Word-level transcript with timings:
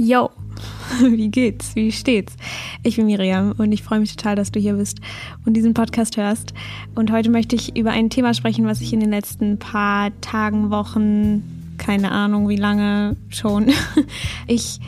Yo, 0.00 0.30
wie 1.00 1.28
geht's? 1.28 1.74
Wie 1.74 1.90
steht's? 1.90 2.34
Ich 2.84 2.94
bin 2.94 3.06
Miriam 3.06 3.52
und 3.58 3.72
ich 3.72 3.82
freue 3.82 3.98
mich 3.98 4.14
total, 4.14 4.36
dass 4.36 4.52
du 4.52 4.60
hier 4.60 4.74
bist 4.74 5.00
und 5.44 5.54
diesen 5.54 5.74
Podcast 5.74 6.16
hörst. 6.16 6.54
Und 6.94 7.10
heute 7.10 7.30
möchte 7.30 7.56
ich 7.56 7.76
über 7.76 7.90
ein 7.90 8.08
Thema 8.08 8.32
sprechen, 8.32 8.64
was 8.64 8.80
ich 8.80 8.92
in 8.92 9.00
den 9.00 9.10
letzten 9.10 9.58
paar 9.58 10.12
Tagen, 10.20 10.70
Wochen, 10.70 11.42
keine 11.78 12.12
Ahnung 12.12 12.48
wie 12.48 12.54
lange 12.54 13.16
schon, 13.28 13.72
ich 14.46 14.78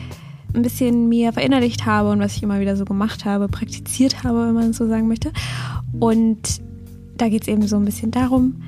ein 0.53 0.61
bisschen 0.61 1.09
mir 1.09 1.33
verinnerlicht 1.33 1.85
habe 1.85 2.11
und 2.11 2.21
was 2.21 2.37
ich 2.37 2.43
immer 2.43 2.61
wieder 2.61 2.77
so 2.77 2.85
gemacht 2.85 3.25
habe, 3.25 3.49
praktiziert 3.49 4.23
habe, 4.23 4.47
wenn 4.47 4.53
man 4.53 4.71
so 4.71 4.87
sagen 4.87 5.09
möchte. 5.09 5.33
Und 5.99 6.61
da 7.17 7.27
geht 7.27 7.41
es 7.41 7.47
eben 7.49 7.67
so 7.67 7.75
ein 7.75 7.83
bisschen 7.83 8.11
darum, 8.11 8.61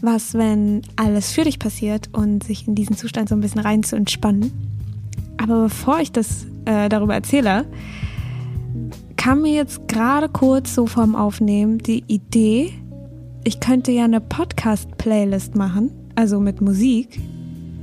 was, 0.00 0.32
wenn 0.32 0.80
alles 0.96 1.32
für 1.32 1.44
dich 1.44 1.58
passiert 1.58 2.08
und 2.12 2.44
sich 2.44 2.66
in 2.66 2.74
diesen 2.74 2.96
Zustand 2.96 3.28
so 3.28 3.34
ein 3.34 3.42
bisschen 3.42 3.60
rein 3.60 3.82
zu 3.82 3.94
entspannen. 3.94 4.71
Aber 5.42 5.64
bevor 5.64 5.98
ich 5.98 6.12
das 6.12 6.46
äh, 6.66 6.88
darüber 6.88 7.14
erzähle, 7.14 7.66
kam 9.16 9.42
mir 9.42 9.54
jetzt 9.54 9.88
gerade 9.88 10.28
kurz 10.28 10.74
so 10.74 10.86
vorm 10.86 11.16
Aufnehmen 11.16 11.78
die 11.78 12.04
Idee, 12.06 12.72
ich 13.44 13.58
könnte 13.58 13.90
ja 13.90 14.04
eine 14.04 14.20
Podcast-Playlist 14.20 15.56
machen, 15.56 15.90
also 16.14 16.38
mit 16.38 16.60
Musik. 16.60 17.20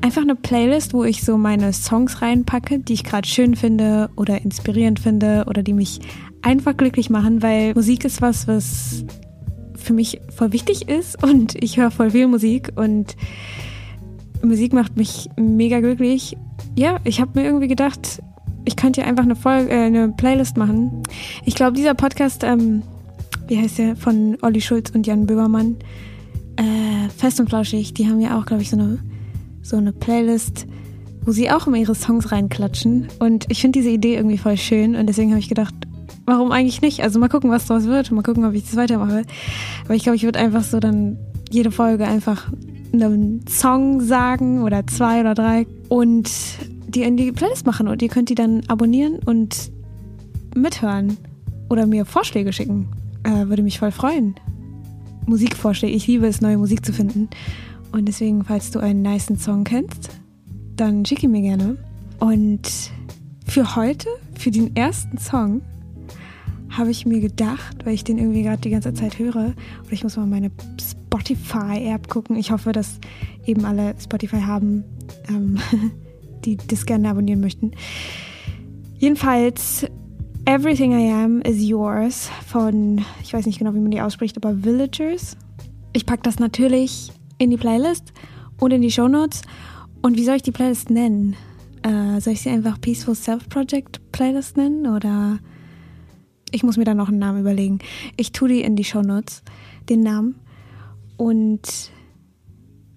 Einfach 0.02 0.21
eine 0.21 0.35
Playlist, 0.35 0.93
wo 0.93 1.03
ich 1.03 1.21
so 1.21 1.38
meine 1.38 1.73
Songs 1.73 2.21
reinpacke, 2.21 2.80
die 2.80 2.93
ich 2.93 3.03
gerade 3.03 3.27
schön 3.27 3.57
finde 3.57 4.09
oder 4.16 4.41
inspirierend 4.41 5.02
finde 5.02 5.44
oder 5.49 5.61
die 5.61 5.73
mich 5.73 5.99
einfach 6.41 6.77
glücklich 6.77 7.09
machen, 7.09 7.44
weil 7.44 7.73
Musik 7.73 8.05
ist 8.05 8.21
was, 8.21 8.47
was 8.47 9.03
für 9.75 9.94
mich 9.94 10.21
voll 10.33 10.53
wichtig 10.53 10.88
ist 10.88 11.21
und 11.23 11.61
ich 11.61 11.75
höre 11.75 11.91
voll 11.91 12.11
viel 12.11 12.27
Musik 12.27 12.71
und 12.75 13.17
Musik 14.41 14.71
macht 14.71 14.95
mich 14.95 15.30
mega 15.35 15.81
glücklich. 15.81 16.38
Ja, 16.79 16.97
ich 17.03 17.19
habe 17.19 17.31
mir 17.38 17.45
irgendwie 17.45 17.67
gedacht, 17.67 18.23
ich 18.63 18.77
könnte 18.77 19.01
ja 19.01 19.07
einfach 19.07 19.25
eine, 19.25 19.35
Folge, 19.35 19.69
äh, 19.69 19.83
eine 19.83 20.13
Playlist 20.13 20.55
machen. 20.55 21.03
Ich 21.44 21.53
glaube, 21.53 21.73
dieser 21.73 21.94
Podcast, 21.94 22.45
ähm, 22.45 22.83
wie 23.49 23.58
heißt 23.58 23.80
der, 23.80 23.97
von 23.97 24.38
Olli 24.41 24.61
Schulz 24.61 24.89
und 24.91 25.05
Jan 25.05 25.25
Böhmermann, 25.25 25.75
äh, 26.55 27.09
Fest 27.17 27.41
und 27.41 27.50
Flauschig, 27.50 27.94
die 27.95 28.07
haben 28.07 28.22
ja 28.22 28.39
auch, 28.39 28.45
glaube 28.45 28.61
ich, 28.61 28.69
so 28.69 28.77
eine, 28.77 28.97
so 29.61 29.75
eine 29.75 29.91
Playlist, 29.91 30.67
wo 31.25 31.33
sie 31.33 31.52
auch 31.52 31.67
immer 31.67 31.75
ihre 31.75 31.95
Songs 31.95 32.31
reinklatschen. 32.31 33.09
Und 33.19 33.47
ich 33.50 33.59
finde 33.59 33.80
diese 33.80 33.89
Idee 33.89 34.16
irgendwie 34.16 34.38
voll 34.38 34.55
schön 34.55 34.95
und 34.95 35.07
deswegen 35.07 35.31
habe 35.31 35.41
ich 35.41 35.50
gedacht, 35.50 35.75
warum 36.25 36.53
eigentlich 36.53 36.81
nicht? 36.81 37.03
Also 37.03 37.19
mal 37.19 37.27
gucken, 37.27 37.52
was 37.52 37.66
daraus 37.66 37.88
wird. 37.88 38.09
Mal 38.11 38.23
gucken, 38.23 38.45
ob 38.45 38.53
ich 38.53 38.63
das 38.63 38.77
weitermache. 38.77 39.23
Aber 39.83 39.95
ich 39.95 40.03
glaube, 40.03 40.16
ich 40.16 40.23
würde 40.23 40.39
einfach 40.39 40.63
so 40.63 40.80
dann 40.80 41.17
jede 41.52 41.72
Folge 41.72 42.07
einfach 42.07 42.50
einen 42.94 43.45
Song 43.50 44.00
sagen 44.00 44.63
oder 44.63 44.88
zwei 44.88 45.19
oder 45.19 45.33
drei 45.33 45.67
und 45.89 46.30
die 46.89 47.03
in 47.03 47.17
die 47.17 47.31
Playlist 47.31 47.65
machen 47.65 47.87
und 47.87 48.01
ihr 48.01 48.09
könnt 48.09 48.29
die 48.29 48.35
dann 48.35 48.63
abonnieren 48.67 49.19
und 49.25 49.71
mithören 50.55 51.17
oder 51.69 51.85
mir 51.85 52.05
Vorschläge 52.05 52.51
schicken. 52.51 52.87
Äh, 53.23 53.47
würde 53.47 53.63
mich 53.63 53.79
voll 53.79 53.91
freuen. 53.91 54.35
Musikvorschläge. 55.25 55.95
Ich 55.95 56.07
liebe 56.07 56.27
es, 56.27 56.41
neue 56.41 56.57
Musik 56.57 56.85
zu 56.85 56.91
finden. 56.91 57.29
Und 57.91 58.07
deswegen, 58.07 58.43
falls 58.43 58.71
du 58.71 58.79
einen 58.79 59.01
niceen 59.01 59.37
Song 59.37 59.63
kennst, 59.63 60.09
dann 60.75 61.05
schick 61.05 61.23
ihn 61.23 61.31
mir 61.31 61.41
gerne. 61.41 61.77
Und 62.19 62.91
für 63.45 63.75
heute, 63.75 64.07
für 64.37 64.51
den 64.51 64.75
ersten 64.75 65.17
Song, 65.17 65.61
habe 66.69 66.91
ich 66.91 67.05
mir 67.05 67.19
gedacht, 67.19 67.77
weil 67.83 67.93
ich 67.93 68.03
den 68.03 68.17
irgendwie 68.17 68.43
gerade 68.43 68.61
die 68.61 68.69
ganze 68.69 68.93
Zeit 68.93 69.17
höre, 69.17 69.53
oder 69.83 69.91
ich 69.91 70.03
muss 70.03 70.17
mal 70.17 70.27
meine 70.27 70.51
Spotify-App 70.79 72.07
gucken. 72.09 72.35
Ich 72.35 72.51
hoffe, 72.51 72.71
dass 72.71 72.99
eben 73.45 73.65
alle 73.65 73.95
Spotify 73.99 74.41
haben, 74.41 74.83
ähm, 75.29 75.57
die 76.45 76.57
das 76.57 76.85
gerne 76.85 77.09
abonnieren 77.09 77.41
möchten. 77.41 77.71
Jedenfalls, 78.97 79.85
Everything 80.45 80.93
I 80.93 81.11
Am 81.11 81.41
is 81.41 81.61
Yours 81.61 82.29
von, 82.47 83.05
ich 83.23 83.33
weiß 83.33 83.45
nicht 83.45 83.59
genau, 83.59 83.73
wie 83.73 83.79
man 83.79 83.91
die 83.91 84.01
ausspricht, 84.01 84.35
aber 84.37 84.63
Villagers. 84.63 85.38
Ich 85.94 86.05
packe 86.05 86.23
das 86.23 86.39
natürlich 86.39 87.11
in 87.38 87.49
die 87.49 87.57
Playlist 87.57 88.13
und 88.59 88.72
in 88.72 88.81
die 88.81 88.91
Show 88.91 89.07
Notes. 89.07 89.41
Und 90.01 90.17
wie 90.17 90.23
soll 90.23 90.35
ich 90.35 90.41
die 90.41 90.51
Playlist 90.51 90.89
nennen? 90.89 91.35
Äh, 91.83 92.19
soll 92.19 92.33
ich 92.33 92.41
sie 92.41 92.49
einfach 92.49 92.79
Peaceful 92.81 93.16
Self 93.16 93.47
Project 93.47 94.01
Playlist 94.11 94.57
nennen 94.57 94.88
oder 94.88 95.39
ich 96.51 96.63
muss 96.63 96.78
mir 96.78 96.83
da 96.83 96.94
noch 96.94 97.09
einen 97.09 97.19
Namen 97.19 97.41
überlegen. 97.41 97.79
Ich 98.17 98.31
tue 98.31 98.49
die 98.49 98.61
in 98.61 98.75
die 98.75 98.83
Show 98.83 99.01
Notes, 99.01 99.44
den 99.88 100.01
Namen. 100.01 100.35
Und 101.16 101.61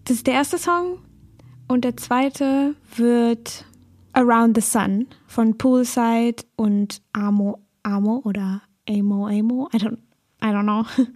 das 0.05 0.17
ist 0.17 0.27
der 0.27 0.35
erste 0.35 0.59
Song. 0.59 0.99
Und 1.73 1.87
der 1.87 1.97
zweite 1.97 2.75
wird 2.97 3.65
Around 4.13 4.59
the 4.59 4.61
Sun 4.61 5.07
von 5.27 5.57
Poolside 5.57 6.45
und 6.55 7.01
Amo 7.15 7.61
Amo 7.83 8.21
oder 8.27 8.61
Amo 8.87 9.27
Amo. 9.27 9.71
I 9.73 9.79
don't, 9.79 9.97
I 10.43 10.49
don't 10.49 10.65
know, 10.65 10.85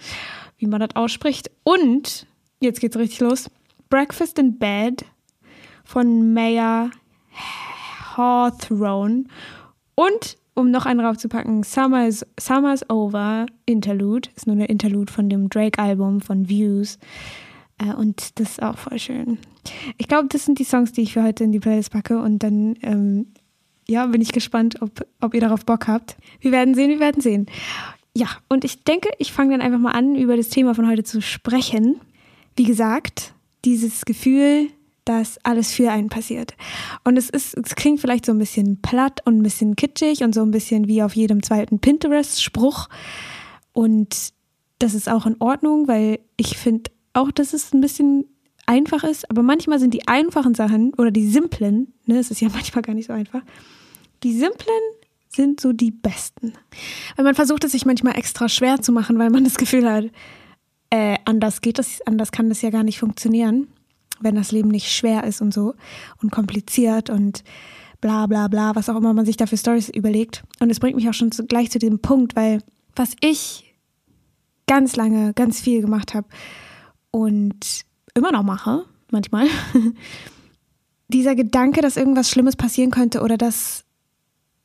wie 0.56 0.66
man 0.66 0.81
das 0.81 0.97
ausspricht. 0.97 1.50
Und 1.62 2.27
jetzt 2.59 2.81
geht's 2.81 2.97
richtig 2.97 3.21
los. 3.21 3.50
Breakfast 3.91 4.39
in 4.39 4.59
Bed 4.59 5.05
von 5.84 6.33
Maya 6.33 6.89
Hawthorne 8.16 9.25
und 9.95 10.39
um 10.55 10.71
noch 10.71 10.87
einen 10.87 11.00
raufzupacken, 11.00 11.65
Summer 11.65 12.09
Summer's 12.41 12.89
Over 12.89 13.45
Interlude. 13.66 14.31
Ist 14.34 14.47
nur 14.47 14.56
eine 14.56 14.69
Interlude 14.69 15.12
von 15.12 15.28
dem 15.28 15.50
Drake-Album 15.50 16.22
von 16.22 16.49
Views. 16.49 16.99
Äh, 17.77 17.93
und 17.93 18.41
das 18.41 18.53
ist 18.53 18.62
auch 18.62 18.78
voll 18.78 18.99
schön. 18.99 19.39
Ich 19.99 20.09
glaube, 20.09 20.28
das 20.28 20.44
sind 20.44 20.59
die 20.59 20.65
Songs, 20.65 20.93
die 20.93 21.03
ich 21.03 21.12
für 21.12 21.22
heute 21.22 21.44
in 21.44 21.53
die 21.53 21.60
Playlist 21.60 21.91
packe. 21.91 22.19
Und 22.19 22.43
dann, 22.43 22.77
ähm, 22.82 23.27
ja, 23.88 24.06
bin 24.06 24.21
ich 24.21 24.32
gespannt, 24.32 24.81
ob, 24.81 25.06
ob 25.21 25.34
ihr 25.34 25.41
darauf 25.41 25.65
Bock 25.65 25.88
habt. 25.88 26.16
Wir 26.41 26.53
werden 26.53 26.75
sehen, 26.75 26.91
wir 26.91 27.00
werden 27.00 27.21
sehen. 27.21 27.47
Ja, 28.16 28.28
und 28.49 28.65
ich 28.65 28.82
denke, 28.84 29.10
ich 29.19 29.32
fange 29.32 29.53
dann 29.53 29.60
einfach 29.60 29.78
mal 29.78 29.93
an, 29.93 30.16
über 30.16 30.37
das 30.37 30.49
Thema 30.49 30.75
von 30.75 30.88
heute 30.88 31.04
zu 31.04 31.21
sprechen. 31.21 32.00
Wie 32.56 32.65
gesagt, 32.65 33.34
dieses 33.65 34.04
Gefühl, 34.04 34.69
dass 35.06 35.38
alles 35.44 35.72
für 35.72 35.91
einen 35.91 36.09
passiert. 36.09 36.54
Und 37.04 37.16
es 37.16 37.31
ist, 37.31 37.56
es 37.56 37.77
klingt 37.77 38.00
vielleicht 38.00 38.27
so 38.27 38.33
ein 38.33 38.38
bisschen 38.38 38.83
platt 38.83 39.21
und 39.25 39.38
ein 39.38 39.43
bisschen 39.43 39.77
kitschig 39.77 40.22
und 40.22 40.34
so 40.34 40.43
ein 40.43 40.50
bisschen 40.50 40.88
wie 40.88 41.03
auf 41.03 41.15
jedem 41.15 41.43
zweiten 41.43 41.78
Pinterest-Spruch. 41.78 42.88
Und 43.72 44.33
das 44.78 44.94
ist 44.94 45.09
auch 45.09 45.27
in 45.27 45.37
Ordnung, 45.38 45.87
weil 45.87 46.19
ich 46.37 46.59
finde 46.59 46.91
auch, 47.12 47.31
dass 47.31 47.53
es 47.53 47.72
ein 47.72 47.81
bisschen 47.81 48.25
einfach 48.66 49.04
ist. 49.04 49.31
Aber 49.31 49.43
manchmal 49.43 49.78
sind 49.78 49.94
die 49.94 50.06
einfachen 50.09 50.54
Sachen 50.54 50.93
oder 50.94 51.10
die 51.10 51.28
simplen, 51.28 51.93
ne, 52.04 52.19
es 52.19 52.31
ist 52.31 52.41
ja 52.41 52.49
manchmal 52.53 52.82
gar 52.82 52.94
nicht 52.94 53.06
so 53.06 53.12
einfach, 53.12 53.43
die 54.22 54.32
simplen 54.32 54.75
sind 55.28 55.60
so 55.60 55.72
die 55.72 55.91
besten. 55.91 56.54
Weil 57.16 57.25
man 57.25 57.34
versucht 57.34 57.65
es 57.65 57.72
sich 57.72 57.84
manchmal 57.84 58.16
extra 58.16 58.49
schwer 58.49 58.81
zu 58.81 58.93
machen, 58.93 59.19
weil 59.19 59.31
man 59.31 59.44
das 59.44 59.56
Gefühl 59.56 59.91
hat, 59.91 60.06
äh, 60.91 61.19
anders 61.25 61.60
geht 61.60 61.78
das, 61.78 62.00
anders 62.06 62.32
kann 62.32 62.49
das 62.49 62.62
ja 62.62 62.71
gar 62.71 62.84
nicht 62.84 62.99
funktionieren 62.99 63.69
wenn 64.21 64.34
das 64.34 64.53
Leben 64.53 64.69
nicht 64.69 64.91
schwer 64.91 65.25
ist 65.25 65.41
und 65.41 65.53
so 65.53 65.75
und 66.22 66.31
kompliziert 66.31 67.10
und 67.10 67.44
bla 68.00 68.27
bla 68.27 68.48
bla, 68.48 68.75
was 68.75 68.88
auch 68.88 68.97
immer 68.97 69.12
man 69.12 69.27
sich 69.27 69.37
da 69.37 69.47
für 69.47 69.56
Stories 69.56 69.88
überlegt. 69.88 70.44
Und 70.60 70.71
es 70.71 70.81
bringt 70.81 70.97
mich 70.97 71.09
auch 71.09 71.15
schon 71.15 71.33
zu, 71.33 71.47
gleich 71.47 71.71
zu 71.71 71.78
dem 71.78 72.00
Punkt, 72.00 72.37
weil 72.37 72.62
was 72.94 73.15
ich 73.21 73.75
ganz 74.66 74.97
lange, 74.97 75.33
ganz 75.34 75.60
viel 75.60 75.81
gemacht 75.81 76.15
habe 76.15 76.28
und 77.10 77.84
immer 78.16 78.32
noch 78.32 78.43
mache, 78.43 78.84
manchmal, 79.10 79.47
dieser 81.09 81.34
Gedanke, 81.34 81.82
dass 81.82 81.97
irgendwas 81.97 82.31
Schlimmes 82.31 82.56
passieren 82.56 82.91
könnte 82.91 83.22
oder 83.22 83.37
dass 83.37 83.84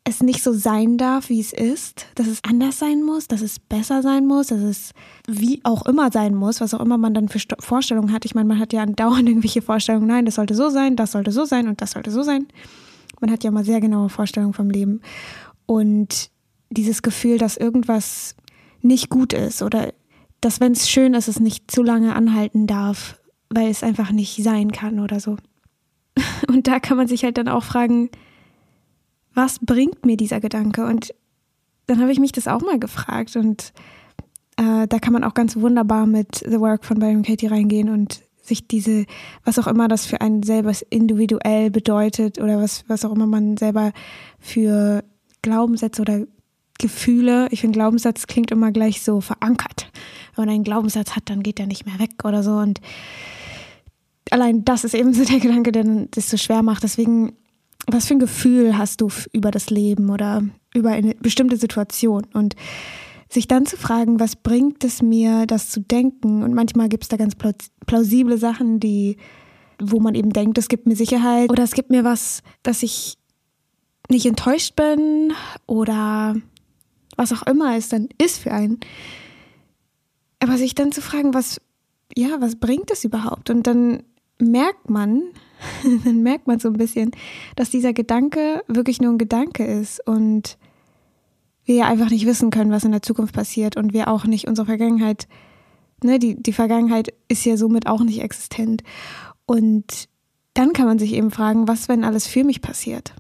es 0.04 0.24
nicht 0.24 0.42
so 0.42 0.52
sein 0.52 0.98
darf, 0.98 1.30
wie 1.30 1.40
es 1.40 1.54
ist, 1.54 2.08
dass 2.16 2.26
es 2.26 2.44
anders 2.44 2.80
sein 2.80 3.04
muss, 3.04 3.28
dass 3.28 3.42
es 3.42 3.60
besser 3.60 4.02
sein 4.02 4.26
muss, 4.26 4.48
dass 4.48 4.60
es 4.60 4.94
wie 5.28 5.62
auch 5.64 5.86
immer 5.86 6.12
sein 6.12 6.34
muss, 6.34 6.60
was 6.60 6.74
auch 6.74 6.80
immer 6.80 6.98
man 6.98 7.14
dann 7.14 7.30
für 7.30 7.40
Vorstellungen 7.60 8.12
hat. 8.12 8.26
Ich 8.26 8.34
meine, 8.34 8.48
man 8.48 8.60
hat 8.60 8.74
ja 8.74 8.82
andauernd 8.82 9.28
irgendwelche 9.30 9.62
Vorstellungen, 9.62 10.08
nein, 10.08 10.26
das 10.26 10.36
sollte 10.36 10.56
so 10.56 10.70
sein, 10.70 10.96
das 10.96 11.12
sollte 11.12 11.32
so 11.32 11.46
sein 11.46 11.68
und 11.68 11.82
das 11.82 11.92
sollte 11.92 12.10
so 12.10 12.24
sein. 12.24 12.48
Man 13.20 13.30
hat 13.30 13.44
ja 13.44 13.52
mal 13.52 13.64
sehr 13.64 13.80
genaue 13.80 14.10
Vorstellungen 14.10 14.54
vom 14.54 14.72
Leben. 14.72 15.02
Und 15.68 16.32
dieses 16.72 17.04
Gefühl, 17.04 17.38
dass 17.38 17.58
irgendwas 17.58 18.36
nicht 18.82 19.10
gut 19.10 19.34
ist 19.34 19.62
oder 19.62 19.94
dass, 20.40 20.60
wenn 20.60 20.72
es 20.72 20.90
schön 20.90 21.14
ist, 21.14 21.28
es 21.28 21.40
nicht 21.40 21.70
zu 21.70 21.84
lange 21.84 22.16
anhalten 22.16 22.66
darf, 22.66 23.21
weil 23.52 23.70
es 23.70 23.84
einfach 23.84 24.12
nicht 24.12 24.42
sein 24.44 24.72
kann 24.72 25.00
oder 25.00 25.20
so. 25.20 25.38
Und 26.48 26.68
da 26.68 26.80
kann 26.80 26.98
man 26.98 27.08
sich 27.08 27.24
halt 27.24 27.38
dann 27.38 27.48
auch 27.48 27.64
fragen, 27.64 28.10
was 29.34 29.60
bringt 29.60 30.06
mir 30.06 30.18
dieser 30.18 30.40
Gedanke? 30.40 30.86
Und 30.86 31.14
dann 31.88 32.00
habe 32.00 32.12
ich 32.12 32.20
mich 32.20 32.32
das 32.32 32.48
auch 32.48 32.62
mal 32.62 32.80
gefragt 32.80 33.36
und 33.36 33.74
äh, 34.58 34.88
da 34.88 35.00
kann 35.00 35.14
man 35.14 35.24
auch 35.24 35.34
ganz 35.34 35.56
wunderbar 35.58 36.06
mit 36.06 36.38
The 36.38 36.60
Work 36.60 36.86
von 36.86 37.00
Byron 37.00 37.24
Katie 37.24 37.48
reingehen 37.48 37.90
und 37.90 38.22
sich 38.42 38.68
diese, 38.68 39.06
was 39.44 39.60
auch 39.60 39.68
immer 39.68 39.88
das 39.88 40.06
für 40.06 40.22
einen 40.22 40.44
selber 40.44 40.74
individuell 40.90 41.70
bedeutet 41.70 42.40
oder 42.40 42.62
was, 42.62 42.84
was 42.88 43.06
auch 43.06 43.14
immer 43.14 43.28
man 43.28 43.58
selber 43.58 43.92
für 44.40 45.04
Glaubenssätze 45.42 46.02
oder 46.02 46.26
Gefühle, 46.80 47.48
ich 47.52 47.62
finde 47.62 47.78
Glaubenssatz 47.78 48.26
klingt 48.26 48.50
immer 48.50 48.72
gleich 48.72 49.04
so 49.04 49.22
verankert. 49.22 49.92
Wenn 50.36 50.46
man 50.46 50.56
einen 50.56 50.64
Glaubenssatz 50.64 51.16
hat, 51.16 51.30
dann 51.30 51.44
geht 51.44 51.60
der 51.60 51.68
nicht 51.68 51.86
mehr 51.86 52.00
weg 52.00 52.24
oder 52.24 52.42
so 52.42 52.54
und 52.54 52.82
allein 54.30 54.64
das 54.66 54.84
ist 54.84 54.94
eben 54.94 55.14
so 55.14 55.26
der 55.26 55.40
Gedanke, 55.40 55.72
der 55.72 55.84
das 56.12 56.30
so 56.30 56.38
schwer 56.38 56.64
macht. 56.64 56.84
Deswegen 56.84 57.34
was 57.88 58.08
für 58.08 58.16
ein 58.16 58.20
Gefühl 58.20 58.78
hast 58.78 59.02
du 59.02 59.10
über 59.32 59.52
das 59.52 59.70
Leben 59.70 60.10
oder 60.10 60.44
über 60.74 60.92
eine 60.92 61.16
bestimmte 61.16 61.58
Situation 61.58 62.28
und 62.34 62.56
sich 63.30 63.48
dann 63.48 63.66
zu 63.66 63.78
fragen, 63.78 64.20
was 64.20 64.36
bringt 64.36 64.84
es 64.84 65.02
mir, 65.02 65.46
das 65.46 65.70
zu 65.70 65.80
denken? 65.80 66.44
Und 66.44 66.54
manchmal 66.54 66.90
gibt 66.90 67.04
es 67.04 67.10
da 67.10 67.18
ganz 67.18 67.36
plausible 67.86 68.38
Sachen, 68.38 68.80
die, 68.80 69.18
wo 69.82 70.00
man 70.00 70.16
eben 70.16 70.32
denkt, 70.32 70.58
es 70.58 70.68
gibt 70.68 70.86
mir 70.86 70.96
Sicherheit 70.96 71.50
oder 71.50 71.64
es 71.64 71.72
gibt 71.72 71.90
mir 71.90 72.04
was, 72.04 72.44
dass 72.62 72.84
ich 72.84 73.18
nicht 74.10 74.26
enttäuscht 74.26 74.76
bin 74.76 75.34
oder 75.66 76.36
was 77.16 77.32
auch 77.32 77.44
immer 77.44 77.78
es 77.78 77.90
dann 77.90 78.10
ist 78.22 78.40
für 78.40 78.52
einen. 78.52 78.80
Aber 80.40 80.58
sich 80.58 80.76
dann 80.76 80.92
zu 80.92 81.02
fragen, 81.02 81.34
was, 81.34 81.62
ja, 82.16 82.42
was 82.42 82.58
bringt 82.58 82.92
es 82.92 83.06
überhaupt? 83.06 83.50
Und 83.50 83.66
dann 83.66 84.04
merkt 84.42 84.90
man, 84.90 85.24
dann 86.06 86.24
merkt 86.24 86.48
man 86.48 86.60
so 86.60 86.70
ein 86.70 86.78
bisschen, 86.78 87.12
dass 87.56 87.70
dieser 87.70 87.94
Gedanke 87.94 88.64
wirklich 88.68 89.02
nur 89.02 89.12
ein 89.12 89.18
Gedanke 89.18 89.66
ist 89.66 90.06
und 90.06 90.58
wir 91.66 91.76
ja 91.76 91.86
einfach 91.86 92.10
nicht 92.10 92.26
wissen 92.26 92.50
können, 92.50 92.72
was 92.72 92.84
in 92.84 92.92
der 92.92 93.04
Zukunft 93.04 93.36
passiert 93.36 93.78
und 93.78 93.94
wir 93.94 94.08
auch 94.08 94.26
nicht 94.26 94.48
unsere 94.48 94.66
Vergangenheit, 94.66 95.28
ne, 96.04 96.20
die, 96.20 96.42
die 96.42 96.54
Vergangenheit 96.54 97.14
ist 97.28 97.46
ja 97.46 97.56
somit 97.56 97.88
auch 97.88 98.02
nicht 98.02 98.22
existent. 98.22 98.84
Und 99.46 100.10
dann 100.54 100.74
kann 100.74 100.86
man 100.86 101.00
sich 101.00 101.14
eben 101.14 101.32
fragen, 101.32 101.68
was, 101.68 101.88
wenn 101.88 102.04
alles 102.04 102.28
für 102.28 102.44
mich 102.44 102.62
passiert? 102.62 103.14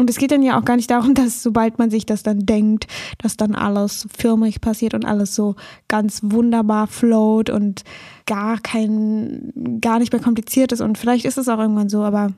Und 0.00 0.08
es 0.08 0.16
geht 0.16 0.30
dann 0.30 0.42
ja 0.42 0.58
auch 0.58 0.64
gar 0.64 0.76
nicht 0.76 0.90
darum, 0.90 1.12
dass 1.14 1.42
sobald 1.42 1.78
man 1.78 1.90
sich 1.90 2.06
das 2.06 2.22
dann 2.22 2.46
denkt, 2.46 2.86
dass 3.18 3.36
dann 3.36 3.54
alles 3.54 4.08
für 4.16 4.36
mich 4.38 4.62
passiert 4.62 4.94
und 4.94 5.04
alles 5.04 5.34
so 5.34 5.56
ganz 5.88 6.20
wunderbar 6.22 6.86
float 6.86 7.50
und 7.50 7.84
gar 8.26 8.58
kein, 8.58 9.52
gar 9.80 9.98
nicht 9.98 10.12
mehr 10.12 10.22
kompliziert 10.22 10.72
ist. 10.72 10.80
Und 10.80 10.96
vielleicht 10.96 11.26
ist 11.26 11.36
es 11.36 11.48
auch 11.48 11.58
irgendwann 11.58 11.90
so, 11.90 12.02
aber 12.02 12.32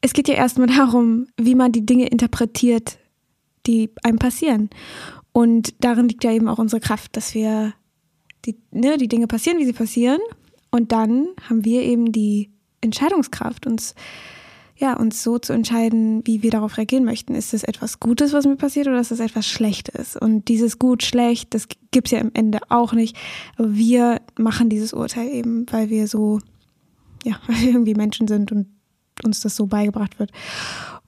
es 0.00 0.12
geht 0.12 0.28
ja 0.28 0.34
erstmal 0.34 0.68
darum, 0.76 1.26
wie 1.36 1.56
man 1.56 1.72
die 1.72 1.84
Dinge 1.84 2.06
interpretiert, 2.06 2.98
die 3.66 3.90
einem 4.04 4.18
passieren. 4.18 4.70
Und 5.32 5.74
darin 5.84 6.08
liegt 6.08 6.22
ja 6.22 6.32
eben 6.32 6.48
auch 6.48 6.58
unsere 6.58 6.80
Kraft, 6.80 7.16
dass 7.16 7.34
wir 7.34 7.74
die, 8.44 8.56
ne, 8.70 8.98
die 8.98 9.08
Dinge 9.08 9.26
passieren, 9.26 9.58
wie 9.58 9.66
sie 9.66 9.72
passieren. 9.72 10.20
Und 10.70 10.92
dann 10.92 11.26
haben 11.48 11.64
wir 11.64 11.82
eben 11.82 12.12
die 12.12 12.50
Entscheidungskraft, 12.80 13.66
uns, 13.66 13.96
ja, 14.80 14.96
uns 14.96 15.22
so 15.22 15.38
zu 15.38 15.52
entscheiden, 15.52 16.22
wie 16.24 16.42
wir 16.42 16.50
darauf 16.50 16.78
reagieren 16.78 17.04
möchten. 17.04 17.34
Ist 17.34 17.52
es 17.52 17.64
etwas 17.64 18.00
Gutes, 18.00 18.32
was 18.32 18.46
mir 18.46 18.56
passiert, 18.56 18.88
oder 18.88 18.98
ist 18.98 19.12
es 19.12 19.20
etwas 19.20 19.46
Schlechtes? 19.46 20.16
Und 20.16 20.48
dieses 20.48 20.78
Gut, 20.78 21.02
schlecht, 21.02 21.54
das 21.54 21.68
gibt 21.90 22.08
es 22.08 22.12
ja 22.12 22.18
im 22.18 22.30
Ende 22.32 22.60
auch 22.70 22.94
nicht. 22.94 23.14
Aber 23.58 23.74
wir 23.74 24.22
machen 24.38 24.70
dieses 24.70 24.94
Urteil 24.94 25.28
eben, 25.28 25.66
weil 25.70 25.90
wir 25.90 26.08
so, 26.08 26.40
ja, 27.24 27.38
weil 27.46 27.60
wir 27.60 27.68
irgendwie 27.68 27.94
Menschen 27.94 28.26
sind 28.26 28.52
und 28.52 28.68
uns 29.22 29.40
das 29.40 29.54
so 29.54 29.66
beigebracht 29.66 30.18
wird. 30.18 30.32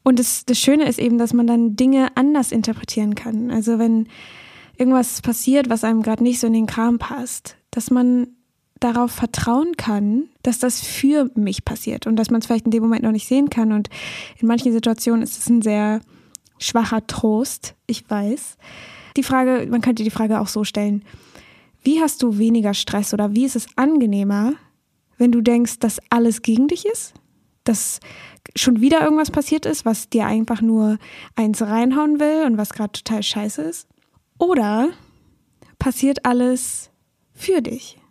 Und 0.03 0.19
das, 0.19 0.45
das 0.45 0.59
Schöne 0.59 0.87
ist 0.87 0.99
eben, 0.99 1.17
dass 1.17 1.33
man 1.33 1.47
dann 1.47 1.75
Dinge 1.75 2.15
anders 2.15 2.53
interpretieren 2.53 3.15
kann. 3.15 3.51
Also 3.51 3.79
wenn 3.79 4.07
irgendwas 4.77 5.23
passiert, 5.23 5.71
was 5.71 5.83
einem 5.83 6.03
gerade 6.03 6.23
nicht 6.23 6.41
so 6.41 6.47
in 6.47 6.53
den 6.53 6.67
Kram 6.67 6.99
passt, 6.99 7.57
dass 7.71 7.91
man 7.91 8.27
darauf 8.82 9.12
vertrauen 9.12 9.76
kann, 9.76 10.29
dass 10.43 10.58
das 10.58 10.81
für 10.81 11.31
mich 11.34 11.64
passiert 11.64 12.06
und 12.06 12.17
dass 12.17 12.31
man 12.31 12.40
es 12.40 12.46
vielleicht 12.46 12.64
in 12.64 12.70
dem 12.70 12.82
Moment 12.82 13.02
noch 13.02 13.12
nicht 13.12 13.29
sehen 13.29 13.50
kann. 13.50 13.73
Und 13.73 13.88
in 14.38 14.49
manchen 14.49 14.73
Situationen 14.73 15.23
ist 15.23 15.38
es 15.38 15.49
ein 15.49 15.62
sehr 15.62 16.00
schwacher 16.58 17.06
Trost, 17.06 17.75
ich 17.87 18.08
weiß. 18.08 18.56
Die 19.17 19.23
Frage, 19.23 19.67
man 19.70 19.81
könnte 19.81 20.05
die 20.05 20.11
Frage 20.11 20.40
auch 20.40 20.49
so 20.49 20.64
stellen, 20.64 21.05
wie 21.82 22.00
hast 22.00 22.23
du 22.23 22.38
weniger 22.38 22.75
Stress 22.75 23.12
oder 23.12 23.34
wie 23.34 23.44
ist 23.44 23.56
es 23.56 23.67
angenehmer, 23.76 24.55
wenn 25.19 25.32
du 25.32 25.40
denkst, 25.40 25.79
dass 25.81 26.00
alles 26.11 26.43
gegen 26.43 26.69
dich 26.69 26.87
ist? 26.87 27.14
Dass 27.64 28.00
schon 28.56 28.81
wieder 28.81 29.02
irgendwas 29.02 29.31
passiert 29.31 29.67
ist, 29.67 29.84
was 29.84 30.08
dir 30.08 30.26
einfach 30.26 30.62
nur 30.62 30.99
eins 31.37 31.62
reinhauen 31.62 32.20
will 32.20 32.44
und 32.46 32.56
was 32.56 32.73
gerade 32.73 32.93
total 32.93 33.23
scheiße 33.23 33.62
ist? 33.62 33.88
Oder 34.38 34.88
passiert 35.79 36.25
alles 36.25 36.90
für 37.34 37.61
dich? 37.61 38.02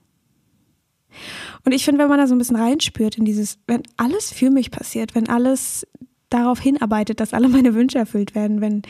Und 1.65 1.71
ich 1.71 1.85
finde, 1.85 2.01
wenn 2.01 2.09
man 2.09 2.19
da 2.19 2.27
so 2.27 2.35
ein 2.35 2.37
bisschen 2.37 2.55
reinspürt 2.55 3.17
in 3.17 3.25
dieses, 3.25 3.59
wenn 3.67 3.83
alles 3.97 4.31
für 4.31 4.49
mich 4.49 4.71
passiert, 4.71 5.15
wenn 5.15 5.29
alles 5.29 5.85
darauf 6.29 6.59
hinarbeitet, 6.59 7.19
dass 7.19 7.33
alle 7.33 7.49
meine 7.49 7.73
Wünsche 7.75 7.99
erfüllt 7.99 8.35
werden, 8.35 8.61
wenn 8.61 8.81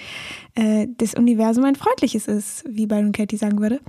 äh, 0.56 0.88
das 0.98 1.16
Universum 1.16 1.66
ein 1.66 1.76
freundliches 1.76 2.28
ist, 2.28 2.64
wie 2.68 2.86
Byron 2.86 3.12
Katie 3.12 3.38
sagen 3.38 3.60
würde, 3.60 3.80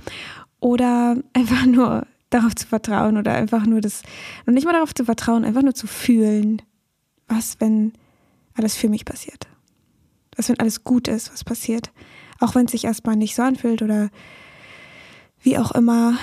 oder 0.59 1.17
einfach 1.33 1.65
nur 1.65 2.05
darauf 2.29 2.55
zu 2.55 2.67
vertrauen 2.67 3.17
oder 3.17 3.33
einfach 3.33 3.65
nur 3.65 3.79
das, 3.79 4.01
und 4.45 4.55
nicht 4.55 4.65
mal 4.65 4.73
darauf 4.73 4.93
zu 4.93 5.05
vertrauen, 5.05 5.45
einfach 5.45 5.61
nur 5.61 5.75
zu 5.75 5.87
fühlen, 5.87 6.61
was, 7.27 7.59
wenn 7.59 7.93
alles 8.55 8.75
für 8.75 8.89
mich 8.89 9.05
passiert? 9.05 9.47
Was, 10.35 10.49
wenn 10.49 10.59
alles 10.59 10.83
gut 10.83 11.07
ist, 11.07 11.31
was 11.31 11.43
passiert? 11.43 11.91
Auch 12.39 12.55
wenn 12.55 12.65
es 12.65 12.71
sich 12.71 12.85
erstmal 12.85 13.15
nicht 13.15 13.35
so 13.35 13.43
anfühlt 13.43 13.81
oder 13.81 14.09
wie 15.41 15.57
auch 15.57 15.71
immer. 15.71 16.17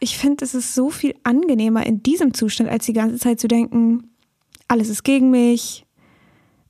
Ich 0.00 0.16
finde, 0.16 0.44
es 0.44 0.54
ist 0.54 0.74
so 0.74 0.90
viel 0.90 1.14
angenehmer 1.24 1.84
in 1.86 2.02
diesem 2.02 2.34
Zustand, 2.34 2.70
als 2.70 2.86
die 2.86 2.92
ganze 2.92 3.18
Zeit 3.18 3.40
zu 3.40 3.48
denken, 3.48 4.10
alles 4.68 4.88
ist 4.88 5.02
gegen 5.02 5.30
mich, 5.30 5.84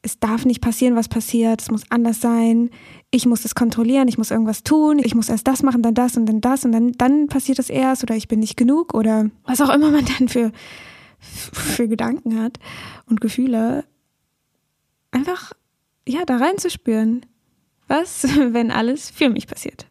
es 0.02 0.18
darf 0.20 0.44
nicht 0.44 0.60
passieren, 0.60 0.96
was 0.96 1.08
passiert, 1.08 1.60
es 1.60 1.70
muss 1.70 1.90
anders 1.90 2.20
sein, 2.20 2.70
ich 3.10 3.26
muss 3.26 3.42
das 3.42 3.54
kontrollieren, 3.54 4.08
ich 4.08 4.16
muss 4.16 4.30
irgendwas 4.30 4.62
tun, 4.62 5.00
ich 5.00 5.14
muss 5.14 5.28
erst 5.28 5.46
das 5.46 5.62
machen, 5.62 5.82
dann 5.82 5.94
das 5.94 6.16
und 6.16 6.26
dann 6.26 6.40
das 6.40 6.64
und 6.64 6.72
dann, 6.72 6.92
dann 6.92 7.26
passiert 7.26 7.58
es 7.58 7.68
erst 7.68 8.02
oder 8.02 8.14
ich 8.14 8.28
bin 8.28 8.40
nicht 8.40 8.56
genug 8.56 8.94
oder 8.94 9.30
was 9.44 9.60
auch 9.60 9.70
immer 9.70 9.90
man 9.90 10.04
dann 10.18 10.28
für 10.28 10.52
für 11.20 11.88
Gedanken 11.88 12.40
hat 12.40 12.58
und 13.06 13.20
Gefühle, 13.20 13.84
einfach 15.10 15.52
ja 16.06 16.24
da 16.24 16.36
reinzuspüren, 16.36 17.26
was, 17.88 18.22
wenn 18.52 18.70
alles 18.70 19.10
für 19.10 19.28
mich 19.28 19.46
passiert. 19.46 19.87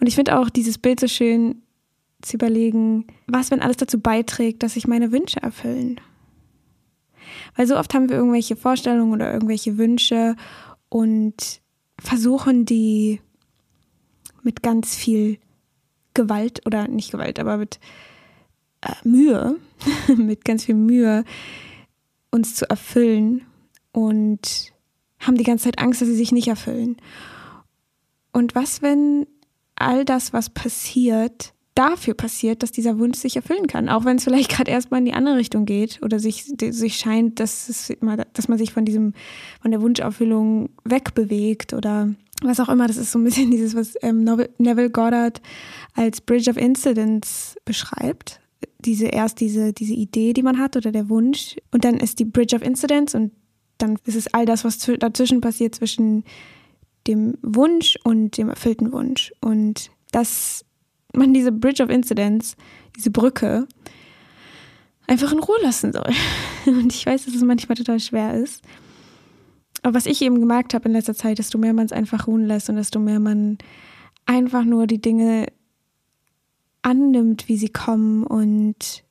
Und 0.00 0.06
ich 0.06 0.14
finde 0.14 0.38
auch 0.38 0.50
dieses 0.50 0.78
Bild 0.78 1.00
so 1.00 1.08
schön 1.08 1.62
zu 2.22 2.36
überlegen, 2.36 3.06
was, 3.26 3.50
wenn 3.50 3.60
alles 3.60 3.76
dazu 3.76 4.00
beiträgt, 4.00 4.62
dass 4.62 4.74
sich 4.74 4.86
meine 4.86 5.12
Wünsche 5.12 5.40
erfüllen. 5.42 6.00
Weil 7.56 7.66
so 7.66 7.76
oft 7.76 7.94
haben 7.94 8.08
wir 8.08 8.16
irgendwelche 8.16 8.56
Vorstellungen 8.56 9.12
oder 9.12 9.32
irgendwelche 9.32 9.78
Wünsche 9.78 10.36
und 10.88 11.60
versuchen 12.00 12.64
die 12.64 13.20
mit 14.42 14.62
ganz 14.62 14.96
viel 14.96 15.38
Gewalt 16.14 16.66
oder 16.66 16.88
nicht 16.88 17.12
Gewalt, 17.12 17.38
aber 17.38 17.58
mit 17.58 17.78
äh, 18.80 18.92
Mühe, 19.06 19.56
mit 20.16 20.44
ganz 20.44 20.64
viel 20.64 20.74
Mühe, 20.74 21.24
uns 22.30 22.54
zu 22.54 22.68
erfüllen 22.68 23.42
und 23.92 24.72
haben 25.20 25.36
die 25.36 25.44
ganze 25.44 25.64
Zeit 25.64 25.78
Angst, 25.78 26.00
dass 26.00 26.08
sie 26.08 26.16
sich 26.16 26.32
nicht 26.32 26.48
erfüllen. 26.48 26.96
Und 28.32 28.54
was, 28.54 28.82
wenn 28.82 29.26
all 29.80 30.04
das, 30.04 30.32
was 30.32 30.50
passiert, 30.50 31.54
dafür 31.74 32.14
passiert, 32.14 32.62
dass 32.62 32.72
dieser 32.72 32.98
Wunsch 32.98 33.18
sich 33.18 33.36
erfüllen 33.36 33.66
kann, 33.66 33.88
auch 33.88 34.04
wenn 34.04 34.16
es 34.16 34.24
vielleicht 34.24 34.50
gerade 34.50 34.70
erstmal 34.70 34.98
in 34.98 35.06
die 35.06 35.14
andere 35.14 35.36
Richtung 35.36 35.64
geht 35.64 36.00
oder 36.02 36.18
sich, 36.18 36.44
sich 36.44 36.96
scheint, 36.96 37.38
dass, 37.40 37.68
es 37.68 37.90
immer, 37.90 38.16
dass 38.16 38.48
man 38.48 38.58
sich 38.58 38.72
von 38.72 38.84
diesem, 38.84 39.14
von 39.62 39.70
der 39.70 39.80
Wunscherfüllung 39.80 40.70
wegbewegt 40.84 41.74
oder 41.74 42.14
was 42.42 42.60
auch 42.60 42.68
immer. 42.68 42.88
Das 42.88 42.96
ist 42.96 43.12
so 43.12 43.18
ein 43.18 43.24
bisschen 43.24 43.50
dieses, 43.52 43.76
was 43.76 43.94
ähm, 44.02 44.24
Neville 44.58 44.90
Goddard 44.90 45.40
als 45.94 46.20
Bridge 46.20 46.50
of 46.50 46.56
Incidents 46.56 47.56
beschreibt 47.64 48.40
diese 48.78 49.06
erst 49.06 49.40
diese, 49.40 49.72
diese 49.72 49.94
Idee, 49.94 50.32
die 50.32 50.42
man 50.42 50.58
hat 50.58 50.76
oder 50.76 50.92
der 50.92 51.08
Wunsch. 51.08 51.56
Und 51.72 51.84
dann 51.84 51.98
ist 51.98 52.18
die 52.18 52.24
Bridge 52.24 52.54
of 52.54 52.62
Incidents 52.62 53.14
und 53.14 53.32
dann 53.78 53.98
ist 54.04 54.16
es 54.16 54.32
all 54.32 54.46
das, 54.46 54.64
was 54.64 54.78
dazwischen 54.78 55.40
passiert 55.40 55.74
zwischen 55.74 56.24
dem 57.06 57.34
Wunsch 57.42 57.98
und 58.04 58.36
dem 58.36 58.48
erfüllten 58.48 58.92
Wunsch. 58.92 59.32
Und 59.40 59.90
dass 60.12 60.64
man 61.14 61.32
diese 61.32 61.52
Bridge 61.52 61.82
of 61.82 61.90
Incidents, 61.90 62.56
diese 62.96 63.10
Brücke, 63.10 63.66
einfach 65.06 65.32
in 65.32 65.38
Ruhe 65.38 65.58
lassen 65.62 65.92
soll. 65.92 66.12
Und 66.66 66.92
ich 66.92 67.06
weiß, 67.06 67.24
dass 67.24 67.34
es 67.34 67.42
manchmal 67.42 67.76
total 67.76 67.98
schwer 67.98 68.34
ist. 68.34 68.62
Aber 69.82 69.94
was 69.94 70.06
ich 70.06 70.20
eben 70.22 70.38
gemerkt 70.38 70.74
habe 70.74 70.86
in 70.86 70.92
letzter 70.92 71.14
Zeit, 71.14 71.38
desto 71.38 71.56
mehr 71.56 71.72
man 71.72 71.86
es 71.86 71.92
einfach 71.92 72.26
ruhen 72.26 72.46
lässt 72.46 72.68
und 72.68 72.76
desto 72.76 72.98
mehr 72.98 73.20
man 73.20 73.58
einfach 74.26 74.64
nur 74.64 74.86
die 74.86 75.00
Dinge 75.00 75.46
annimmt, 76.82 77.48
wie 77.48 77.56
sie 77.56 77.68
kommen 77.68 78.24
und 78.24 79.04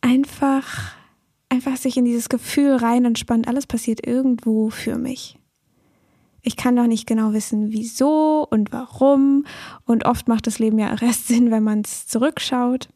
einfach, 0.00 0.92
einfach 1.54 1.76
sich 1.76 1.96
in 1.96 2.04
dieses 2.04 2.28
Gefühl 2.28 2.76
rein 2.76 3.04
entspannt, 3.04 3.48
alles 3.48 3.66
passiert 3.66 4.06
irgendwo 4.06 4.70
für 4.70 4.98
mich. 4.98 5.38
Ich 6.42 6.56
kann 6.56 6.76
doch 6.76 6.86
nicht 6.86 7.06
genau 7.06 7.32
wissen, 7.32 7.72
wieso 7.72 8.46
und 8.50 8.72
warum. 8.72 9.46
Und 9.86 10.04
oft 10.04 10.28
macht 10.28 10.46
das 10.46 10.58
Leben 10.58 10.78
ja 10.78 10.94
erst 11.00 11.28
Sinn, 11.28 11.50
wenn 11.50 11.62
man 11.62 11.80
es 11.80 12.06
zurückschaut. 12.06 12.88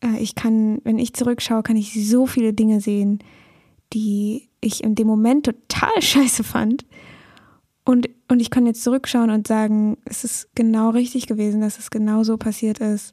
Äh, 0.00 0.18
ich 0.18 0.34
kann, 0.34 0.80
wenn 0.84 0.98
ich 0.98 1.14
zurückschaue, 1.14 1.62
kann 1.62 1.76
ich 1.76 2.08
so 2.08 2.26
viele 2.26 2.52
Dinge 2.52 2.80
sehen, 2.80 3.20
die 3.92 4.48
ich 4.60 4.82
in 4.82 4.94
dem 4.94 5.06
Moment 5.06 5.46
total 5.46 6.00
scheiße 6.02 6.42
fand 6.42 6.84
und, 7.84 8.08
und 8.28 8.40
ich 8.40 8.50
kann 8.50 8.66
jetzt 8.66 8.84
zurückschauen 8.84 9.30
und 9.30 9.46
sagen, 9.46 9.98
es 10.04 10.24
ist 10.24 10.54
genau 10.54 10.90
richtig 10.90 11.26
gewesen, 11.26 11.60
dass 11.60 11.78
es 11.78 11.90
genau 11.90 12.22
so 12.22 12.36
passiert 12.36 12.78
ist. 12.78 13.12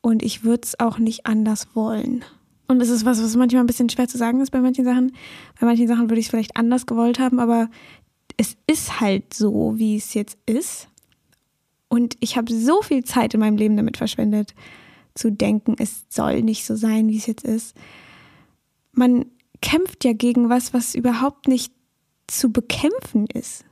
Und 0.00 0.22
ich 0.22 0.44
würde 0.44 0.62
es 0.64 0.80
auch 0.80 0.98
nicht 0.98 1.26
anders 1.26 1.68
wollen. 1.74 2.24
Und 2.68 2.80
es 2.80 2.88
ist 2.88 3.04
was, 3.04 3.22
was 3.22 3.36
manchmal 3.36 3.62
ein 3.62 3.66
bisschen 3.66 3.88
schwer 3.88 4.08
zu 4.08 4.18
sagen 4.18 4.40
ist 4.40 4.50
bei 4.50 4.60
manchen 4.60 4.84
Sachen. 4.84 5.12
Bei 5.60 5.66
manchen 5.66 5.86
Sachen 5.86 6.10
würde 6.10 6.18
ich 6.18 6.26
es 6.26 6.30
vielleicht 6.30 6.56
anders 6.56 6.86
gewollt 6.86 7.18
haben, 7.18 7.38
aber 7.38 7.70
es 8.36 8.56
ist 8.66 9.00
halt 9.00 9.32
so, 9.32 9.74
wie 9.76 9.96
es 9.96 10.14
jetzt 10.14 10.38
ist. 10.46 10.88
Und 11.88 12.16
ich 12.20 12.36
habe 12.36 12.52
so 12.52 12.82
viel 12.82 13.04
Zeit 13.04 13.34
in 13.34 13.40
meinem 13.40 13.56
Leben 13.56 13.76
damit 13.76 13.96
verschwendet, 13.96 14.54
zu 15.14 15.30
denken, 15.30 15.76
es 15.78 16.04
soll 16.08 16.42
nicht 16.42 16.66
so 16.66 16.76
sein, 16.76 17.08
wie 17.08 17.16
es 17.16 17.26
jetzt 17.26 17.44
ist. 17.44 17.76
Man 18.92 19.26
kämpft 19.62 20.04
ja 20.04 20.12
gegen 20.12 20.50
was, 20.50 20.74
was 20.74 20.94
überhaupt 20.94 21.48
nicht 21.48 21.72
zu 22.26 22.52
bekämpfen 22.52 23.26
ist. 23.26 23.64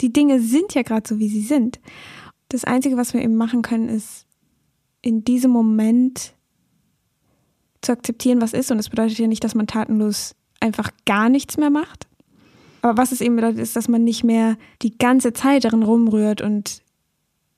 Die 0.00 0.12
Dinge 0.12 0.40
sind 0.40 0.74
ja 0.74 0.82
gerade 0.82 1.08
so, 1.08 1.18
wie 1.18 1.28
sie 1.28 1.40
sind. 1.40 1.80
Das 2.48 2.64
Einzige, 2.64 2.96
was 2.96 3.14
wir 3.14 3.22
eben 3.22 3.36
machen 3.36 3.62
können, 3.62 3.88
ist 3.88 4.26
in 5.00 5.24
diesem 5.24 5.50
Moment 5.50 6.34
zu 7.82 7.92
akzeptieren, 7.92 8.40
was 8.40 8.52
ist. 8.52 8.70
Und 8.70 8.78
das 8.78 8.90
bedeutet 8.90 9.18
ja 9.18 9.26
nicht, 9.26 9.44
dass 9.44 9.54
man 9.54 9.66
tatenlos 9.66 10.34
einfach 10.60 10.90
gar 11.04 11.28
nichts 11.28 11.56
mehr 11.56 11.70
macht. 11.70 12.06
Aber 12.82 12.96
was 12.96 13.12
es 13.12 13.20
eben 13.20 13.36
bedeutet, 13.36 13.60
ist, 13.60 13.76
dass 13.76 13.88
man 13.88 14.04
nicht 14.04 14.24
mehr 14.24 14.56
die 14.82 14.96
ganze 14.96 15.32
Zeit 15.32 15.64
darin 15.64 15.82
rumrührt 15.82 16.40
und 16.40 16.82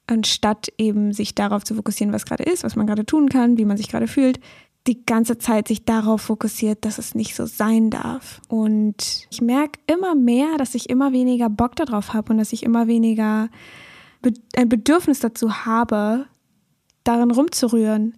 anstatt 0.06 0.68
eben 0.78 1.12
sich 1.12 1.34
darauf 1.34 1.64
zu 1.64 1.74
fokussieren, 1.74 2.12
was 2.12 2.24
gerade 2.24 2.44
ist, 2.44 2.64
was 2.64 2.76
man 2.76 2.86
gerade 2.86 3.04
tun 3.04 3.28
kann, 3.28 3.58
wie 3.58 3.66
man 3.66 3.76
sich 3.76 3.88
gerade 3.88 4.06
fühlt, 4.06 4.40
die 4.86 5.04
ganze 5.04 5.36
Zeit 5.36 5.68
sich 5.68 5.84
darauf 5.84 6.22
fokussiert, 6.22 6.84
dass 6.84 6.96
es 6.96 7.14
nicht 7.14 7.34
so 7.34 7.44
sein 7.44 7.90
darf. 7.90 8.40
Und 8.48 9.26
ich 9.30 9.42
merke 9.42 9.78
immer 9.86 10.14
mehr, 10.14 10.56
dass 10.56 10.74
ich 10.74 10.88
immer 10.88 11.12
weniger 11.12 11.50
Bock 11.50 11.76
darauf 11.76 12.14
habe 12.14 12.32
und 12.32 12.38
dass 12.38 12.54
ich 12.54 12.62
immer 12.62 12.86
weniger 12.86 13.50
ein 14.56 14.68
Bedürfnis 14.68 15.20
dazu 15.20 15.66
habe, 15.66 16.26
darin 17.04 17.30
rumzurühren, 17.30 18.14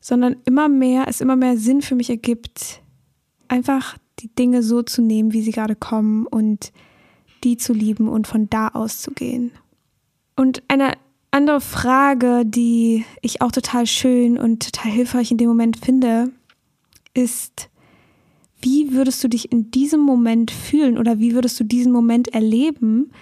sondern 0.00 0.36
immer 0.44 0.68
mehr, 0.68 1.06
es 1.08 1.20
immer 1.20 1.36
mehr 1.36 1.56
Sinn 1.56 1.82
für 1.82 1.94
mich 1.94 2.10
ergibt, 2.10 2.82
einfach 3.48 3.96
die 4.20 4.34
Dinge 4.34 4.62
so 4.62 4.82
zu 4.82 5.02
nehmen, 5.02 5.32
wie 5.32 5.42
sie 5.42 5.52
gerade 5.52 5.76
kommen 5.76 6.26
und 6.26 6.72
die 7.44 7.56
zu 7.56 7.72
lieben 7.72 8.08
und 8.08 8.26
von 8.26 8.48
da 8.50 8.68
aus 8.68 9.00
zu 9.00 9.12
gehen. 9.12 9.52
Und 10.36 10.62
eine 10.68 10.92
andere 11.30 11.60
Frage, 11.60 12.44
die 12.44 13.04
ich 13.22 13.42
auch 13.42 13.52
total 13.52 13.86
schön 13.86 14.38
und 14.38 14.72
total 14.72 14.90
hilfreich 14.90 15.30
in 15.30 15.36
dem 15.36 15.48
Moment 15.48 15.76
finde, 15.76 16.30
ist, 17.14 17.68
wie 18.60 18.92
würdest 18.92 19.22
du 19.22 19.28
dich 19.28 19.52
in 19.52 19.70
diesem 19.70 20.00
Moment 20.00 20.50
fühlen 20.50 20.98
oder 20.98 21.18
wie 21.18 21.34
würdest 21.34 21.58
du 21.60 21.64
diesen 21.64 21.92
Moment 21.92 22.28
erleben, 22.28 23.12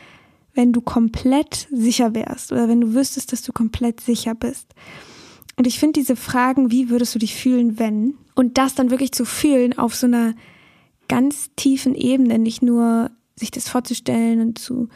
wenn 0.54 0.72
du 0.72 0.80
komplett 0.80 1.68
sicher 1.70 2.14
wärst 2.14 2.52
oder 2.52 2.68
wenn 2.68 2.80
du 2.80 2.94
wüsstest, 2.94 3.32
dass 3.32 3.42
du 3.42 3.52
komplett 3.52 4.00
sicher 4.00 4.34
bist? 4.34 4.74
Und 5.56 5.66
ich 5.66 5.78
finde 5.78 6.00
diese 6.00 6.16
Fragen, 6.16 6.70
wie 6.70 6.90
würdest 6.90 7.14
du 7.14 7.18
dich 7.18 7.34
fühlen, 7.34 7.78
wenn? 7.78 8.14
Und 8.34 8.58
das 8.58 8.74
dann 8.74 8.90
wirklich 8.90 9.12
zu 9.12 9.24
fühlen 9.24 9.78
auf 9.78 9.94
so 9.94 10.06
einer 10.06 10.34
ganz 11.08 11.50
tiefen 11.56 11.94
Ebene, 11.94 12.38
nicht 12.38 12.62
nur 12.62 13.10
sich 13.36 13.50
das 13.50 13.68
vorzustellen 13.68 14.40
und 14.40 14.58
zu 14.58 14.88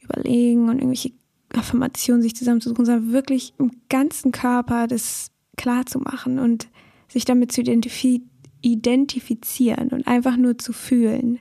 überlegen 0.00 0.68
und 0.68 0.78
irgendwelche 0.78 1.12
Affirmationen 1.54 2.22
sich 2.22 2.34
zusammenzusuchen, 2.34 2.84
sondern 2.84 3.12
wirklich 3.12 3.54
im 3.58 3.70
ganzen 3.88 4.32
Körper 4.32 4.86
das 4.86 5.30
klar 5.56 5.86
zu 5.86 5.98
machen 5.98 6.38
und 6.38 6.68
sich 7.08 7.24
damit 7.24 7.52
zu 7.52 7.60
identif 7.60 8.04
identifizieren 8.60 9.90
und 9.90 10.08
einfach 10.08 10.36
nur 10.36 10.58
zu 10.58 10.72
fühlen. 10.72 11.38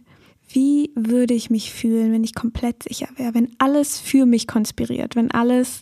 Wie 0.50 0.92
würde 0.96 1.34
ich 1.34 1.50
mich 1.50 1.72
fühlen, 1.74 2.14
wenn 2.14 2.24
ich 2.24 2.34
komplett 2.34 2.84
sicher 2.84 3.10
wäre, 3.18 3.34
wenn 3.34 3.52
alles 3.58 4.00
für 4.00 4.26
mich 4.26 4.48
konspiriert, 4.48 5.16
wenn 5.16 5.32
alles 5.32 5.82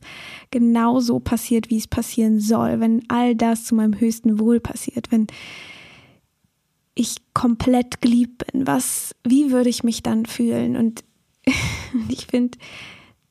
genau 0.50 1.00
so 1.00 1.20
passiert, 1.20 1.70
wie 1.70 1.78
es 1.78 1.88
passieren 1.88 2.40
soll, 2.40 2.80
wenn 2.80 3.04
all 3.10 3.36
das 3.36 3.66
zu 3.66 3.76
meinem 3.76 4.00
höchsten 4.00 4.40
Wohl 4.40 4.60
passiert, 4.60 5.12
wenn 5.12 5.28
ich 6.96 7.18
komplett 7.34 8.02
geliebt 8.02 8.46
bin, 8.52 8.66
was, 8.66 9.14
wie 9.24 9.52
würde 9.52 9.70
ich 9.70 9.84
mich 9.84 10.02
dann 10.02 10.26
fühlen? 10.26 10.76
Und 10.78 11.04
ich 12.10 12.26
finde, 12.26 12.58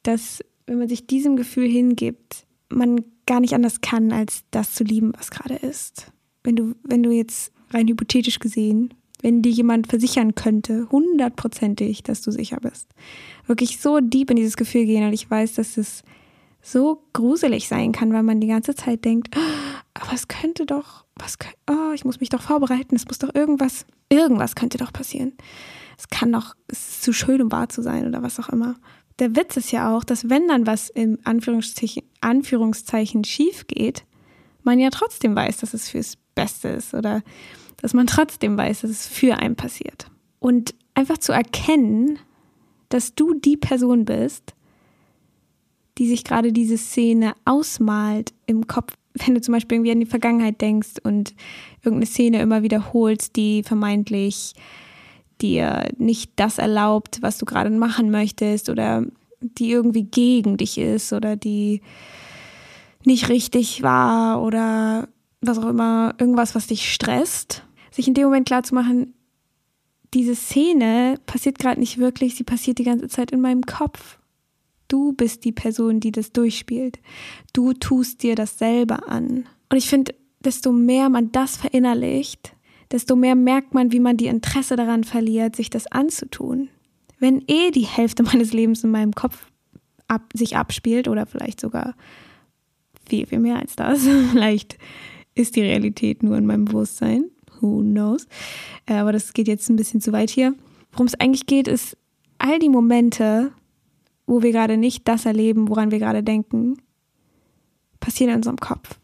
dass 0.02 0.40
wenn 0.66 0.78
man 0.78 0.88
sich 0.88 1.06
diesem 1.06 1.36
Gefühl 1.36 1.68
hingibt, 1.68 2.46
man 2.68 3.04
gar 3.26 3.40
nicht 3.40 3.54
anders 3.54 3.80
kann, 3.80 4.12
als 4.12 4.44
das 4.50 4.74
zu 4.74 4.84
lieben, 4.84 5.12
was 5.16 5.30
gerade 5.30 5.54
ist. 5.54 6.12
Wenn 6.42 6.56
du, 6.56 6.74
wenn 6.82 7.02
du 7.02 7.10
jetzt 7.10 7.52
rein 7.70 7.88
hypothetisch 7.88 8.38
gesehen, 8.38 8.94
wenn 9.24 9.42
dir 9.42 9.50
jemand 9.50 9.86
versichern 9.86 10.34
könnte, 10.34 10.86
hundertprozentig, 10.90 12.02
dass 12.02 12.22
du 12.22 12.30
sicher 12.30 12.58
bist, 12.60 12.88
wirklich 13.46 13.80
so 13.80 14.00
deep 14.00 14.30
in 14.30 14.36
dieses 14.36 14.56
Gefühl 14.56 14.84
gehen 14.84 15.04
und 15.06 15.12
ich 15.12 15.30
weiß, 15.30 15.54
dass 15.54 15.76
es 15.76 16.02
so 16.62 17.02
gruselig 17.12 17.68
sein 17.68 17.92
kann, 17.92 18.12
weil 18.12 18.22
man 18.22 18.40
die 18.40 18.46
ganze 18.46 18.74
Zeit 18.74 19.04
denkt, 19.04 19.36
oh, 19.36 19.78
aber 19.94 20.12
es 20.12 20.28
könnte 20.28 20.66
doch, 20.66 21.04
was, 21.16 21.36
oh, 21.68 21.92
ich 21.94 22.04
muss 22.04 22.20
mich 22.20 22.28
doch 22.28 22.42
vorbereiten, 22.42 22.94
es 22.94 23.06
muss 23.06 23.18
doch 23.18 23.34
irgendwas, 23.34 23.86
irgendwas 24.08 24.54
könnte 24.54 24.78
doch 24.78 24.92
passieren. 24.92 25.32
Es 25.98 26.08
kann 26.08 26.32
doch, 26.32 26.54
es 26.68 26.88
ist 26.88 27.02
zu 27.02 27.12
schön, 27.12 27.42
um 27.42 27.52
wahr 27.52 27.68
zu 27.68 27.82
sein 27.82 28.06
oder 28.06 28.22
was 28.22 28.38
auch 28.38 28.48
immer 28.48 28.76
der 29.18 29.36
Witz 29.36 29.56
ist 29.56 29.70
ja 29.70 29.94
auch, 29.94 30.04
dass 30.04 30.28
wenn 30.28 30.48
dann 30.48 30.66
was 30.66 30.90
im 30.90 31.18
Anführungszeichen, 31.24 32.02
Anführungszeichen 32.20 33.24
schief 33.24 33.66
geht, 33.66 34.04
man 34.62 34.78
ja 34.78 34.90
trotzdem 34.90 35.36
weiß, 35.36 35.58
dass 35.58 35.74
es 35.74 35.88
fürs 35.88 36.16
Beste 36.34 36.68
ist 36.68 36.94
oder 36.94 37.22
dass 37.84 37.92
man 37.92 38.06
trotzdem 38.06 38.56
weiß, 38.56 38.80
dass 38.80 38.90
es 38.90 39.06
für 39.06 39.36
einen 39.36 39.56
passiert. 39.56 40.10
Und 40.38 40.74
einfach 40.94 41.18
zu 41.18 41.32
erkennen, 41.32 42.18
dass 42.88 43.14
du 43.14 43.34
die 43.34 43.58
Person 43.58 44.06
bist, 44.06 44.54
die 45.98 46.08
sich 46.08 46.24
gerade 46.24 46.50
diese 46.50 46.78
Szene 46.78 47.34
ausmalt 47.44 48.32
im 48.46 48.66
Kopf. 48.66 48.94
Wenn 49.12 49.34
du 49.34 49.42
zum 49.42 49.52
Beispiel 49.52 49.76
irgendwie 49.76 49.92
an 49.92 50.00
die 50.00 50.06
Vergangenheit 50.06 50.62
denkst 50.62 50.94
und 51.02 51.34
irgendeine 51.82 52.06
Szene 52.06 52.40
immer 52.40 52.62
wiederholst, 52.62 53.36
die 53.36 53.62
vermeintlich 53.62 54.54
dir 55.42 55.86
nicht 55.98 56.32
das 56.36 56.56
erlaubt, 56.56 57.18
was 57.20 57.36
du 57.36 57.44
gerade 57.44 57.68
machen 57.68 58.10
möchtest 58.10 58.70
oder 58.70 59.04
die 59.42 59.70
irgendwie 59.70 60.04
gegen 60.04 60.56
dich 60.56 60.78
ist 60.78 61.12
oder 61.12 61.36
die 61.36 61.82
nicht 63.04 63.28
richtig 63.28 63.82
war 63.82 64.42
oder 64.42 65.06
was 65.42 65.58
auch 65.58 65.68
immer, 65.68 66.14
irgendwas, 66.16 66.54
was 66.54 66.68
dich 66.68 66.90
stresst, 66.90 67.62
sich 67.94 68.08
in 68.08 68.14
dem 68.14 68.24
Moment 68.24 68.46
klar 68.46 68.64
zu 68.64 68.74
machen, 68.74 69.14
diese 70.14 70.34
Szene 70.34 71.18
passiert 71.26 71.58
gerade 71.58 71.78
nicht 71.78 71.98
wirklich, 71.98 72.34
sie 72.34 72.44
passiert 72.44 72.78
die 72.78 72.84
ganze 72.84 73.08
Zeit 73.08 73.30
in 73.30 73.40
meinem 73.40 73.62
Kopf. 73.62 74.18
Du 74.88 75.12
bist 75.12 75.44
die 75.44 75.52
Person, 75.52 76.00
die 76.00 76.10
das 76.12 76.32
durchspielt. 76.32 76.98
Du 77.52 77.72
tust 77.72 78.22
dir 78.22 78.34
das 78.34 78.58
selber 78.58 79.08
an. 79.08 79.46
Und 79.70 79.78
ich 79.78 79.88
finde, 79.88 80.14
desto 80.40 80.72
mehr 80.72 81.08
man 81.08 81.30
das 81.32 81.56
verinnerlicht, 81.56 82.54
desto 82.90 83.16
mehr 83.16 83.36
merkt 83.36 83.74
man, 83.74 83.92
wie 83.92 84.00
man 84.00 84.16
die 84.16 84.26
Interesse 84.26 84.76
daran 84.76 85.04
verliert, 85.04 85.56
sich 85.56 85.70
das 85.70 85.86
anzutun. 85.86 86.68
Wenn 87.18 87.44
eh 87.46 87.70
die 87.70 87.86
Hälfte 87.86 88.22
meines 88.24 88.52
Lebens 88.52 88.82
in 88.82 88.90
meinem 88.90 89.12
Kopf 89.12 89.46
ab, 90.08 90.30
sich 90.34 90.56
abspielt 90.56 91.06
oder 91.06 91.26
vielleicht 91.26 91.60
sogar 91.60 91.94
viel, 93.08 93.26
viel 93.26 93.38
mehr 93.38 93.58
als 93.58 93.76
das, 93.76 94.02
vielleicht 94.32 94.78
ist 95.36 95.54
die 95.54 95.62
Realität 95.62 96.22
nur 96.24 96.36
in 96.36 96.46
meinem 96.46 96.66
Bewusstsein, 96.66 97.24
who 97.64 97.82
knows. 97.82 98.26
Äh, 98.86 98.94
aber 98.94 99.12
das 99.12 99.32
geht 99.32 99.48
jetzt 99.48 99.68
ein 99.68 99.76
bisschen 99.76 100.00
zu 100.00 100.12
weit 100.12 100.30
hier. 100.30 100.54
Worum 100.92 101.06
es 101.06 101.18
eigentlich 101.18 101.46
geht, 101.46 101.68
ist 101.68 101.96
all 102.38 102.58
die 102.58 102.68
Momente, 102.68 103.52
wo 104.26 104.42
wir 104.42 104.52
gerade 104.52 104.76
nicht 104.76 105.08
das 105.08 105.26
erleben, 105.26 105.68
woran 105.68 105.90
wir 105.90 105.98
gerade 105.98 106.22
denken, 106.22 106.78
passieren 108.00 108.30
in 108.30 108.36
unserem 108.36 108.58
Kopf 108.58 108.98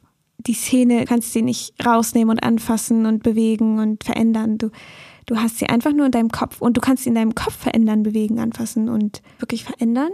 die 0.47 0.55
Szene 0.55 1.05
kannst 1.05 1.35
du 1.35 1.43
nicht 1.43 1.75
rausnehmen 1.85 2.31
und 2.31 2.43
anfassen 2.43 3.07
und 3.07 3.23
bewegen 3.23 3.79
und 3.79 4.05
verändern. 4.05 4.59
Du, 4.59 4.71
du 5.27 5.37
hast 5.37 5.59
sie 5.59 5.67
einfach 5.67 5.93
nur 5.93 6.07
in 6.07 6.13
deinem 6.13 6.31
Kopf 6.31 6.61
und 6.61 6.77
du 6.77 6.81
kannst 6.81 7.05
sie 7.05 7.11
in 7.11 7.15
deinem 7.15 7.35
Kopf 7.35 7.57
verändern, 7.57 8.03
bewegen, 8.03 8.39
anfassen 8.39 8.89
und 8.89 9.23
wirklich 9.39 9.65
verändern. 9.65 10.11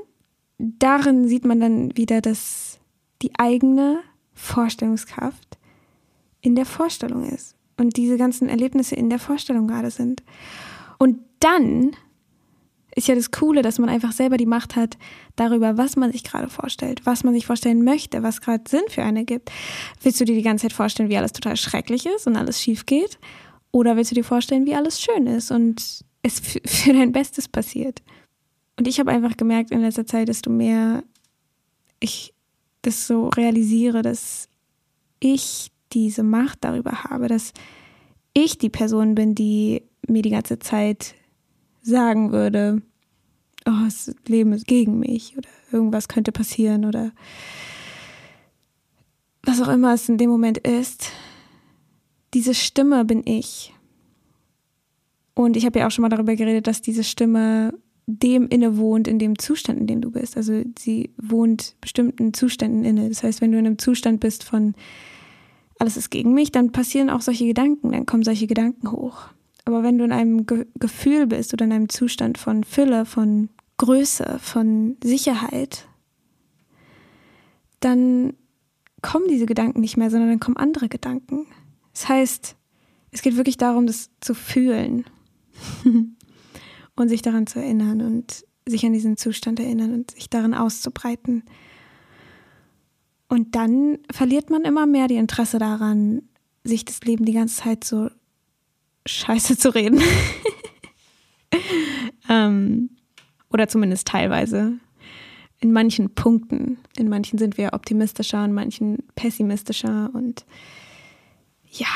Darin 0.58 1.28
sieht 1.28 1.44
man 1.44 1.60
dann 1.60 1.96
wieder, 1.96 2.20
dass 2.20 2.80
die 3.22 3.32
eigene 3.38 3.98
Vorstellungskraft 4.32 5.58
in 6.40 6.54
der 6.54 6.66
Vorstellung 6.66 7.24
ist 7.24 7.55
und 7.76 7.96
diese 7.96 8.16
ganzen 8.16 8.48
Erlebnisse 8.48 8.94
in 8.94 9.10
der 9.10 9.18
Vorstellung 9.18 9.66
gerade 9.66 9.90
sind. 9.90 10.22
Und 10.98 11.18
dann 11.40 11.92
ist 12.96 13.08
ja 13.08 13.14
das 13.14 13.30
Coole, 13.30 13.60
dass 13.60 13.78
man 13.78 13.90
einfach 13.90 14.12
selber 14.12 14.38
die 14.38 14.46
Macht 14.46 14.74
hat 14.74 14.96
darüber, 15.36 15.76
was 15.76 15.96
man 15.96 16.10
sich 16.10 16.24
gerade 16.24 16.48
vorstellt, 16.48 17.04
was 17.04 17.24
man 17.24 17.34
sich 17.34 17.44
vorstellen 17.44 17.84
möchte, 17.84 18.22
was 18.22 18.40
gerade 18.40 18.64
Sinn 18.66 18.84
für 18.88 19.02
eine 19.02 19.26
gibt. 19.26 19.52
Willst 20.02 20.18
du 20.18 20.24
dir 20.24 20.34
die 20.34 20.42
ganze 20.42 20.62
Zeit 20.62 20.72
vorstellen, 20.72 21.10
wie 21.10 21.16
alles 21.18 21.32
total 21.32 21.56
schrecklich 21.58 22.06
ist 22.06 22.26
und 22.26 22.36
alles 22.36 22.60
schief 22.60 22.86
geht? 22.86 23.18
Oder 23.70 23.96
willst 23.96 24.12
du 24.12 24.14
dir 24.14 24.24
vorstellen, 24.24 24.64
wie 24.64 24.74
alles 24.74 25.02
schön 25.02 25.26
ist 25.26 25.50
und 25.50 26.04
es 26.22 26.40
für 26.40 26.60
dein 26.94 27.12
Bestes 27.12 27.48
passiert? 27.48 28.02
Und 28.78 28.88
ich 28.88 28.98
habe 28.98 29.10
einfach 29.10 29.36
gemerkt 29.36 29.70
in 29.72 29.82
letzter 29.82 30.06
Zeit, 30.06 30.28
desto 30.28 30.48
mehr 30.48 31.02
ich 32.00 32.32
das 32.80 33.06
so 33.06 33.28
realisiere, 33.28 34.00
dass 34.00 34.48
ich 35.20 35.70
diese 35.96 36.22
Macht 36.22 36.58
darüber 36.60 37.04
habe, 37.04 37.26
dass 37.26 37.52
ich 38.34 38.58
die 38.58 38.68
Person 38.68 39.14
bin, 39.14 39.34
die 39.34 39.82
mir 40.06 40.20
die 40.20 40.30
ganze 40.30 40.58
Zeit 40.58 41.14
sagen 41.80 42.32
würde, 42.32 42.82
oh, 43.64 43.84
das 43.84 44.14
Leben 44.28 44.52
ist 44.52 44.66
gegen 44.66 44.98
mich 44.98 45.36
oder 45.38 45.48
irgendwas 45.72 46.08
könnte 46.08 46.32
passieren 46.32 46.84
oder 46.84 47.12
was 49.42 49.62
auch 49.62 49.68
immer 49.68 49.94
es 49.94 50.08
in 50.08 50.18
dem 50.18 50.28
Moment 50.28 50.58
ist, 50.58 51.12
diese 52.34 52.52
Stimme 52.52 53.04
bin 53.06 53.22
ich. 53.24 53.72
Und 55.34 55.56
ich 55.56 55.64
habe 55.64 55.78
ja 55.78 55.86
auch 55.86 55.90
schon 55.90 56.02
mal 56.02 56.08
darüber 56.08 56.36
geredet, 56.36 56.66
dass 56.66 56.82
diese 56.82 57.04
Stimme 57.04 57.72
dem 58.06 58.48
inne 58.48 58.76
wohnt, 58.76 59.08
in 59.08 59.18
dem 59.18 59.38
Zustand, 59.38 59.80
in 59.80 59.86
dem 59.86 60.00
du 60.00 60.10
bist. 60.10 60.36
Also 60.36 60.62
sie 60.78 61.10
wohnt 61.16 61.74
bestimmten 61.80 62.34
Zuständen 62.34 62.84
inne. 62.84 63.08
Das 63.08 63.22
heißt, 63.22 63.40
wenn 63.40 63.52
du 63.52 63.58
in 63.58 63.66
einem 63.66 63.78
Zustand 63.78 64.20
bist 64.20 64.44
von 64.44 64.74
alles 65.78 65.96
ist 65.96 66.10
gegen 66.10 66.32
mich, 66.32 66.52
dann 66.52 66.72
passieren 66.72 67.10
auch 67.10 67.20
solche 67.20 67.46
Gedanken, 67.46 67.92
dann 67.92 68.06
kommen 68.06 68.22
solche 68.22 68.46
Gedanken 68.46 68.90
hoch. 68.90 69.28
Aber 69.64 69.82
wenn 69.82 69.98
du 69.98 70.04
in 70.04 70.12
einem 70.12 70.46
Ge 70.46 70.66
Gefühl 70.78 71.26
bist 71.26 71.52
oder 71.52 71.64
in 71.64 71.72
einem 71.72 71.88
Zustand 71.88 72.38
von 72.38 72.64
Fülle, 72.64 73.04
von 73.04 73.48
Größe, 73.78 74.38
von 74.40 74.96
Sicherheit, 75.02 75.88
dann 77.80 78.34
kommen 79.02 79.28
diese 79.28 79.46
Gedanken 79.46 79.80
nicht 79.80 79.96
mehr, 79.96 80.10
sondern 80.10 80.30
dann 80.30 80.40
kommen 80.40 80.56
andere 80.56 80.88
Gedanken. 80.88 81.46
Das 81.92 82.08
heißt, 82.08 82.56
es 83.10 83.22
geht 83.22 83.36
wirklich 83.36 83.56
darum, 83.56 83.86
das 83.86 84.10
zu 84.20 84.34
fühlen 84.34 85.04
und 86.96 87.08
sich 87.08 87.22
daran 87.22 87.46
zu 87.46 87.58
erinnern 87.58 88.02
und 88.02 88.44
sich 88.66 88.84
an 88.84 88.92
diesen 88.92 89.16
Zustand 89.16 89.60
erinnern 89.60 89.92
und 89.92 90.12
sich 90.12 90.28
darin 90.28 90.54
auszubreiten. 90.54 91.44
Und 93.28 93.54
dann 93.56 93.98
verliert 94.10 94.50
man 94.50 94.62
immer 94.62 94.86
mehr 94.86 95.08
die 95.08 95.16
Interesse 95.16 95.58
daran, 95.58 96.22
sich 96.64 96.84
das 96.84 97.00
Leben 97.00 97.24
die 97.24 97.32
ganze 97.32 97.62
Zeit 97.62 97.84
so 97.84 98.10
scheiße 99.06 99.56
zu 99.56 99.74
reden. 99.74 100.00
ähm, 102.28 102.90
oder 103.50 103.68
zumindest 103.68 104.06
teilweise. 104.08 104.74
In 105.60 105.72
manchen 105.72 106.14
Punkten. 106.14 106.78
In 106.96 107.08
manchen 107.08 107.38
sind 107.38 107.56
wir 107.56 107.72
optimistischer, 107.72 108.44
in 108.44 108.52
manchen 108.52 108.98
pessimistischer. 109.14 110.10
Und 110.12 110.44
ja. 111.70 111.86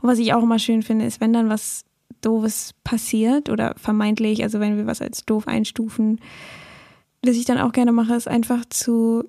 Und 0.00 0.08
was 0.08 0.18
ich 0.18 0.32
auch 0.32 0.42
immer 0.42 0.58
schön 0.58 0.82
finde, 0.82 1.04
ist, 1.04 1.20
wenn 1.20 1.32
dann 1.32 1.48
was 1.48 1.84
Doofes 2.20 2.74
passiert 2.84 3.50
oder 3.50 3.74
vermeintlich, 3.76 4.42
also 4.42 4.60
wenn 4.60 4.76
wir 4.76 4.86
was 4.86 5.02
als 5.02 5.24
doof 5.24 5.48
einstufen, 5.48 6.20
was 7.24 7.36
ich 7.36 7.44
dann 7.44 7.58
auch 7.58 7.72
gerne 7.72 7.92
mache, 7.92 8.14
ist 8.14 8.28
einfach 8.28 8.64
zu 8.68 9.24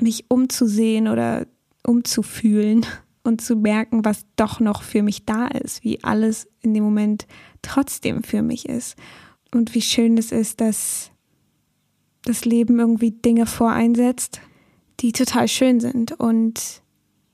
mich 0.00 0.26
umzusehen 0.28 1.08
oder 1.08 1.46
umzufühlen 1.84 2.84
und 3.22 3.40
zu 3.40 3.56
merken, 3.56 4.04
was 4.04 4.24
doch 4.36 4.60
noch 4.60 4.82
für 4.82 5.02
mich 5.02 5.24
da 5.24 5.46
ist, 5.48 5.84
wie 5.84 6.02
alles 6.02 6.48
in 6.62 6.74
dem 6.74 6.84
Moment 6.84 7.26
trotzdem 7.62 8.22
für 8.22 8.42
mich 8.42 8.68
ist. 8.68 8.96
Und 9.52 9.74
wie 9.74 9.82
schön 9.82 10.18
es 10.18 10.32
ist, 10.32 10.60
dass 10.60 11.10
das 12.24 12.44
Leben 12.44 12.78
irgendwie 12.78 13.12
Dinge 13.12 13.46
voreinsetzt, 13.46 14.40
die 15.00 15.12
total 15.12 15.48
schön 15.48 15.80
sind 15.80 16.12
und 16.12 16.82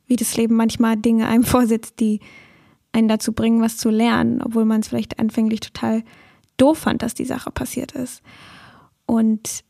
wie 0.07 0.17
das 0.17 0.37
Leben 0.37 0.55
manchmal 0.55 0.97
Dinge 0.97 1.27
einem 1.27 1.45
vorsetzt, 1.45 2.01
die 2.01 2.21
einen 2.93 3.09
dazu 3.09 3.33
bringen, 3.33 3.63
was 3.63 3.79
zu 3.79 3.89
lernen, 3.89 4.43
obwohl 4.43 4.65
man 4.65 4.81
es 4.81 4.89
vielleicht 4.89 5.19
anfänglich 5.19 5.61
total 5.61 6.03
doof 6.59 6.79
fand, 6.79 7.03
dass 7.03 7.15
die 7.15 7.25
Sache 7.25 7.51
passiert 7.51 7.93
ist. 7.93 8.23
Und 9.07 9.65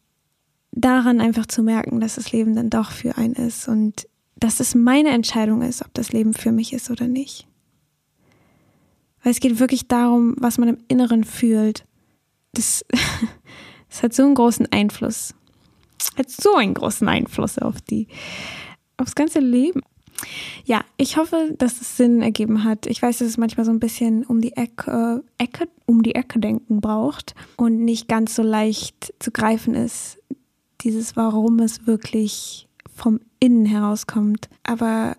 daran 0.73 1.21
einfach 1.21 1.47
zu 1.47 1.63
merken, 1.63 2.01
dass 2.01 2.17
das 2.17 2.33
Leben 2.33 2.57
dann 2.57 2.71
doch 2.71 2.91
für 2.91 3.17
einen 3.17 3.35
ist 3.35 3.69
und 3.69 4.09
dass 4.37 4.59
es 4.59 4.75
meine 4.75 5.11
Entscheidung 5.11 5.63
ist, 5.63 5.83
ob 5.83 5.95
das 5.95 6.13
Leben 6.13 6.35
für 6.35 6.51
mich 6.51 6.73
ist 6.73 6.91
oder 6.91 7.07
nicht. 7.07 7.47
Weil 9.23 9.33
es 9.33 9.41
geht 9.41 9.61
wirklich 9.61 9.87
darum, 9.87 10.35
was 10.39 10.59
man 10.59 10.69
im 10.69 10.79
Inneren 10.89 11.23
fühlt. 11.23 11.85
Das, 12.55 12.85
das 13.89 14.03
hat 14.03 14.15
so 14.15 14.25
einen 14.25 14.35
großen 14.35 14.67
Einfluss. 14.73 15.35
Hat 16.17 16.29
so 16.29 16.57
einen 16.57 16.75
großen 16.75 17.07
Einfluss 17.07 17.59
auf 17.59 17.81
die, 17.81 18.09
aufs 18.97 19.15
ganze 19.15 19.39
Leben. 19.39 19.83
Ja, 20.65 20.85
ich 20.97 21.17
hoffe, 21.17 21.55
dass 21.59 21.81
es 21.81 21.97
Sinn 21.97 22.23
ergeben 22.23 22.65
hat. 22.65 22.87
Ich 22.87 23.01
weiß, 23.01 23.19
dass 23.19 23.29
es 23.29 23.39
manchmal 23.39 23.67
so 23.67 23.73
ein 23.73 23.81
bisschen 23.81 24.25
um 24.25 24.41
die 24.41 24.57
Ecke, 24.57 25.23
Ecke, 25.39 25.69
um 25.87 26.03
die 26.03 26.15
Ecke 26.15 26.41
denken 26.41 26.81
braucht 26.81 27.35
und 27.57 27.85
nicht 27.85 28.09
ganz 28.09 28.35
so 28.35 28.43
leicht 28.43 29.15
zu 29.19 29.31
greifen 29.31 29.75
ist, 29.75 30.19
dieses 30.85 31.17
Warum 31.17 31.59
es 31.61 31.87
wirklich 31.87 32.69
vom 32.95 33.21
Innen 33.41 33.67
herauskommt. 33.67 34.49
Aber 34.63 35.17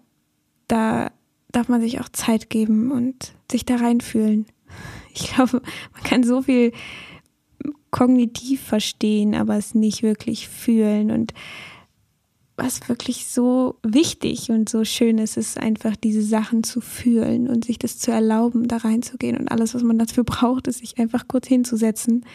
da 0.68 1.12
darf 1.52 1.70
man 1.70 1.82
sich 1.82 2.00
auch 2.00 2.10
Zeit 2.10 2.50
geben 2.50 2.92
und 2.92 3.34
sich 3.52 3.66
da 3.66 3.78
reinfühlen. 3.78 4.46
Ich 5.14 5.32
glaube, 5.34 5.62
man 5.94 6.04
kann 6.04 6.24
so 6.24 6.42
viel 6.42 6.72
kognitiv 7.92 8.62
verstehen, 8.62 9.36
aber 9.36 9.56
es 9.58 9.76
nicht 9.76 10.02
wirklich 10.02 10.50
fühlen. 10.50 11.12
Und 11.12 11.34
was 12.58 12.90
wirklich 12.90 13.28
so 13.28 13.76
wichtig 13.84 14.50
und 14.50 14.70
so 14.70 14.84
schön 14.84 15.20
ist, 15.20 15.38
ist 15.38 15.60
einfach 15.60 15.96
diese 15.96 16.24
Sachen 16.24 16.64
zu 16.64 16.82
fühlen 16.82 17.48
und 17.48 17.66
sich 17.66 17.78
das 17.78 18.00
zu 18.00 18.12
erlauben, 18.12 18.68
da 18.68 18.78
reinzugehen. 18.78 19.38
Und 19.38 19.50
alles, 19.50 19.76
was 19.76 19.84
man 19.84 20.00
dafür 20.00 20.24
braucht, 20.24 20.68
ist 20.68 20.80
sich 20.80 20.98
einfach 20.98 21.28
kurz 21.28 21.48
hinzusetzen 21.48 22.26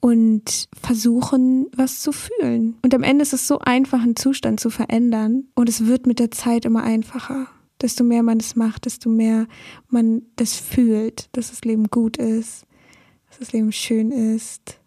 und 0.00 0.68
versuchen, 0.80 1.66
was 1.74 2.00
zu 2.00 2.12
fühlen. 2.12 2.76
Und 2.82 2.94
am 2.94 3.02
Ende 3.02 3.22
ist 3.22 3.32
es 3.32 3.48
so 3.48 3.58
einfach, 3.58 4.02
einen 4.02 4.16
Zustand 4.16 4.60
zu 4.60 4.70
verändern 4.70 5.44
und 5.54 5.68
es 5.68 5.86
wird 5.86 6.06
mit 6.06 6.18
der 6.18 6.30
Zeit 6.30 6.64
immer 6.64 6.82
einfacher. 6.82 7.48
Desto 7.80 8.04
mehr 8.04 8.22
man 8.22 8.38
es 8.38 8.56
macht, 8.56 8.86
desto 8.86 9.08
mehr 9.08 9.46
man 9.88 10.22
das 10.36 10.54
fühlt, 10.54 11.28
dass 11.32 11.50
das 11.50 11.62
Leben 11.62 11.88
gut 11.88 12.16
ist, 12.16 12.66
dass 13.28 13.38
das 13.38 13.52
Leben 13.52 13.72
schön 13.72 14.10
ist. 14.10 14.80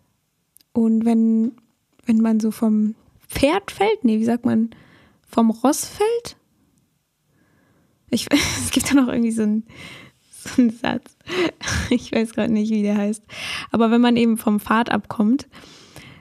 Und 0.73 1.05
wenn, 1.05 1.53
wenn 2.05 2.17
man 2.17 2.39
so 2.39 2.51
vom 2.51 2.95
Pferd 3.27 3.71
fällt, 3.71 4.03
nee, 4.03 4.19
wie 4.19 4.25
sagt 4.25 4.45
man, 4.45 4.71
vom 5.27 5.51
Ross 5.51 5.85
fällt? 5.85 6.37
Ich, 8.09 8.27
es 8.31 8.71
gibt 8.71 8.91
da 8.91 8.95
noch 8.95 9.07
irgendwie 9.07 9.31
so 9.31 9.43
ein, 9.43 9.63
so 10.43 10.61
ein 10.61 10.69
Satz. 10.81 11.15
Ich 11.89 12.11
weiß 12.11 12.33
gerade 12.33 12.51
nicht, 12.51 12.71
wie 12.71 12.83
der 12.83 12.97
heißt. 12.97 13.23
Aber 13.71 13.91
wenn 13.91 14.01
man 14.01 14.17
eben 14.17 14.37
vom 14.37 14.59
Pfad 14.59 14.91
abkommt, 14.91 15.47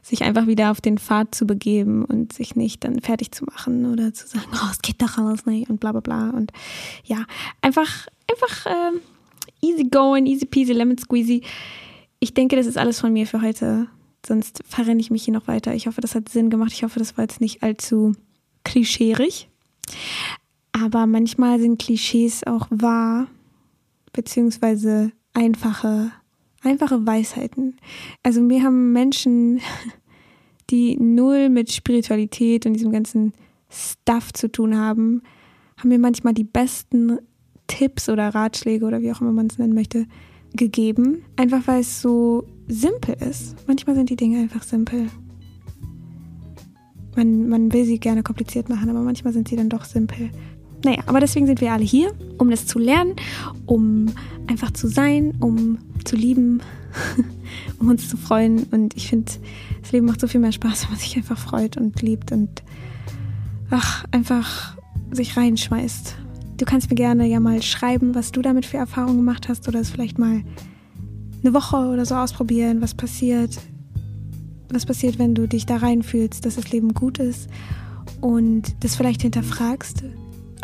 sich 0.02 0.22
einfach 0.22 0.46
wieder 0.46 0.70
auf 0.70 0.80
den 0.80 0.98
Pfad 0.98 1.35
zu 1.35 1.46
begeben 1.46 2.04
und 2.04 2.33
sich 2.33 2.56
nicht 2.56 2.85
dann 2.85 3.00
fertig 3.00 3.33
zu 3.33 3.44
machen 3.44 3.90
oder 3.92 4.12
zu 4.12 4.26
sagen, 4.26 4.48
oh, 4.52 4.68
es 4.70 4.80
geht 4.83 5.00
doch 5.00 5.18
alles 5.18 5.46
nicht 5.46 5.70
und 5.70 5.80
bla 5.80 5.92
bla 5.92 6.00
bla. 6.00 6.30
Und 6.30 6.52
ja, 7.04 7.24
einfach, 7.61 8.06
einfach 8.28 8.66
äh, 8.66 8.98
easy 9.61 9.85
going, 9.85 10.26
easy 10.26 10.46
peasy, 10.46 10.72
lemon 10.72 10.98
squeezy. 10.98 11.42
Ich 12.18 12.35
denke, 12.35 12.56
das 12.56 12.66
ist 12.66 12.78
alles 12.78 13.00
von 13.00 13.12
mir 13.12 13.26
für 13.26 13.42
heute. 13.42 13.87
Sonst 14.26 14.62
verrenne 14.66 15.00
ich 15.00 15.11
mich 15.11 15.24
hier 15.24 15.35
noch 15.35 15.48
weiter. 15.48 15.74
Ich 15.74 15.87
hoffe, 15.87 16.00
das 16.00 16.14
hat 16.14 16.28
Sinn 16.28 16.50
gemacht. 16.50 16.72
Ich 16.72 16.83
hoffe, 16.83 16.98
das 16.98 17.16
war 17.16 17.24
jetzt 17.24 17.40
nicht 17.40 17.62
allzu 17.62 18.12
klischeerig. 18.64 19.48
Aber 20.72 21.06
manchmal 21.06 21.59
sind 21.59 21.80
Klischees 21.80 22.46
auch 22.46 22.66
wahr 22.70 23.26
beziehungsweise 24.12 25.12
einfache, 25.35 26.11
einfache 26.62 27.07
Weisheiten. 27.07 27.77
Also 28.23 28.40
mir 28.40 28.62
haben 28.62 28.92
Menschen, 28.92 29.61
die 30.70 30.96
null 30.96 31.49
mit 31.49 31.73
Spiritualität 31.73 32.66
und 32.66 32.75
diesem 32.75 32.92
ganzen 32.92 33.33
Stuff 33.68 34.33
zu 34.33 34.51
tun 34.51 34.77
haben, 34.77 35.23
haben 35.77 35.88
mir 35.88 35.99
manchmal 35.99 36.35
die 36.35 36.44
besten 36.44 37.18
Tipps 37.66 38.09
oder 38.09 38.35
Ratschläge 38.35 38.85
oder 38.85 39.01
wie 39.01 39.12
auch 39.12 39.20
immer 39.20 39.33
man 39.33 39.46
es 39.46 39.59
nennen 39.59 39.75
möchte, 39.75 40.07
gegeben. 40.55 41.25
Einfach 41.37 41.66
weil 41.66 41.81
es 41.81 42.03
so 42.03 42.44
simpel 42.68 43.16
ist. 43.20 43.57
Manchmal 43.66 43.96
sind 43.96 44.11
die 44.11 44.16
Dinge 44.16 44.40
einfach 44.40 44.62
simpel. 44.62 45.07
Man, 47.16 47.49
man 47.49 47.73
will 47.73 47.85
sie 47.85 47.99
gerne 47.99 48.23
kompliziert 48.23 48.68
machen, 48.68 48.88
aber 48.88 49.01
manchmal 49.01 49.33
sind 49.33 49.49
sie 49.49 49.57
dann 49.57 49.68
doch 49.68 49.85
simpel. 49.85 50.31
Naja, 50.85 51.03
aber 51.07 51.21
deswegen 51.21 51.47
sind 51.47 51.61
wir 51.61 51.73
alle 51.73 51.85
hier, 51.85 52.12
um 52.38 52.51
das 52.51 52.66
zu 52.66 52.79
lernen, 52.79 53.16
um 53.66 54.07
einfach 54.47 54.71
zu 54.71 54.88
sein, 54.88 55.35
um 55.40 55.79
zu 56.05 56.16
lieben, 56.16 56.61
um 57.79 57.88
uns 57.88 58.09
zu 58.09 58.16
freuen. 58.16 58.64
Und 58.71 58.97
ich 58.97 59.09
finde, 59.09 59.31
das 59.83 59.93
Leben 59.93 60.07
macht 60.07 60.21
so 60.21 60.27
viel 60.27 60.40
mehr 60.40 60.53
Spaß, 60.53 60.85
wenn 60.85 60.90
man 60.90 61.01
sich 61.01 61.16
einfach 61.16 61.38
freut 61.38 61.77
und 61.77 62.01
liebt 62.03 62.33
und 62.33 62.62
ach, 63.71 64.05
einfach 64.11 64.77
sich 65.11 65.37
reinschmeißt. 65.37 66.16
Du 66.57 66.64
kannst 66.64 66.90
mir 66.90 66.97
gerne 66.97 67.27
ja 67.27 67.40
mal 67.40 67.62
schreiben, 67.62 68.14
was 68.14 68.33
du 68.33 68.43
damit 68.43 68.66
für 68.66 68.77
Erfahrungen 68.77 69.19
gemacht 69.19 69.49
hast 69.49 69.66
oder 69.69 69.81
es 69.81 69.90
vielleicht 69.90 70.19
mal 70.19 70.43
eine 71.43 71.55
Woche 71.55 71.77
oder 71.77 72.05
so 72.05 72.14
ausprobieren, 72.14 72.83
was 72.83 72.95
passiert. 72.95 73.59
Was 74.73 74.87
passiert, 74.87 75.19
wenn 75.19 75.35
du 75.35 75.49
dich 75.49 75.66
da 75.66 75.79
reinfühlst, 75.79 76.45
dass 76.45 76.57
das 76.57 76.71
Leben 76.71 76.95
gut 76.95 77.19
ist 77.19 77.49
und 78.21 78.75
das 78.85 78.95
vielleicht 78.95 79.23
hinterfragst, 79.23 80.05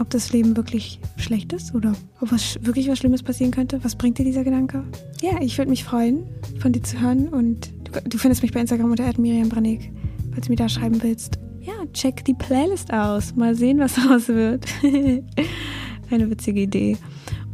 ob 0.01 0.11
das 0.11 0.33
Leben 0.33 0.57
wirklich 0.57 1.01
schlecht 1.17 1.53
ist 1.53 1.75
oder 1.75 1.95
ob 2.21 2.33
was, 2.33 2.59
wirklich 2.63 2.89
was 2.89 2.99
Schlimmes 2.99 3.23
passieren 3.23 3.53
könnte. 3.53 3.83
Was 3.83 3.97
bringt 3.97 4.19
dir 4.19 4.25
dieser 4.25 4.45
Gedanke? 4.45 4.85
Ja, 5.21 5.41
ich 5.41 5.57
würde 5.59 5.71
mich 5.71 5.85
freuen, 5.85 6.25
von 6.59 6.73
dir 6.73 6.83
zu 6.83 7.01
hören 7.01 7.29
und 7.29 7.73
du, 7.85 8.01
du 8.09 8.19
findest 8.19 8.43
mich 8.43 8.53
bei 8.53 8.61
Instagram 8.61 8.91
unter 8.91 9.21
Miriam 9.21 9.49
Branik, 9.49 9.93
falls 10.33 10.47
du 10.47 10.53
mir 10.53 10.57
da 10.57 10.69
schreiben 10.69 11.03
willst. 11.03 11.39
Ja, 11.61 11.75
check 11.93 12.25
die 12.25 12.35
Playlist 12.35 12.93
aus. 12.93 13.35
Mal 13.35 13.55
sehen, 13.55 13.79
was 13.79 13.95
daraus 13.97 14.29
wird. 14.29 14.67
Eine 16.11 16.31
witzige 16.31 16.61
Idee. 16.61 16.97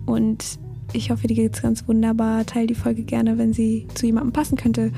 Und 0.05 0.44
ich 0.92 1.11
hoffe, 1.11 1.26
dir 1.26 1.35
geht 1.35 1.55
es 1.55 1.62
ganz 1.62 1.88
wunderbar. 1.88 2.44
Teil 2.44 2.66
die 2.66 2.74
Folge 2.74 3.02
gerne, 3.02 3.38
wenn 3.38 3.55
sie 3.55 3.87
zu 3.94 4.05
jemandem 4.07 4.33
passen 4.33 4.57
könnte. 4.57 4.92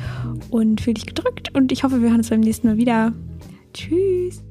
Und 0.51 0.81
fühl 0.81 0.95
dich 0.95 1.07
gedrückt. 1.07 1.55
Und 1.55 1.71
ich 1.71 1.85
hoffe, 1.85 2.03
wir 2.03 2.09
hören 2.09 2.19
uns 2.19 2.31
beim 2.31 2.41
nächsten 2.41 2.67
Mal 2.67 2.77
wieder. 2.77 3.13
Tschüss. 3.73 4.43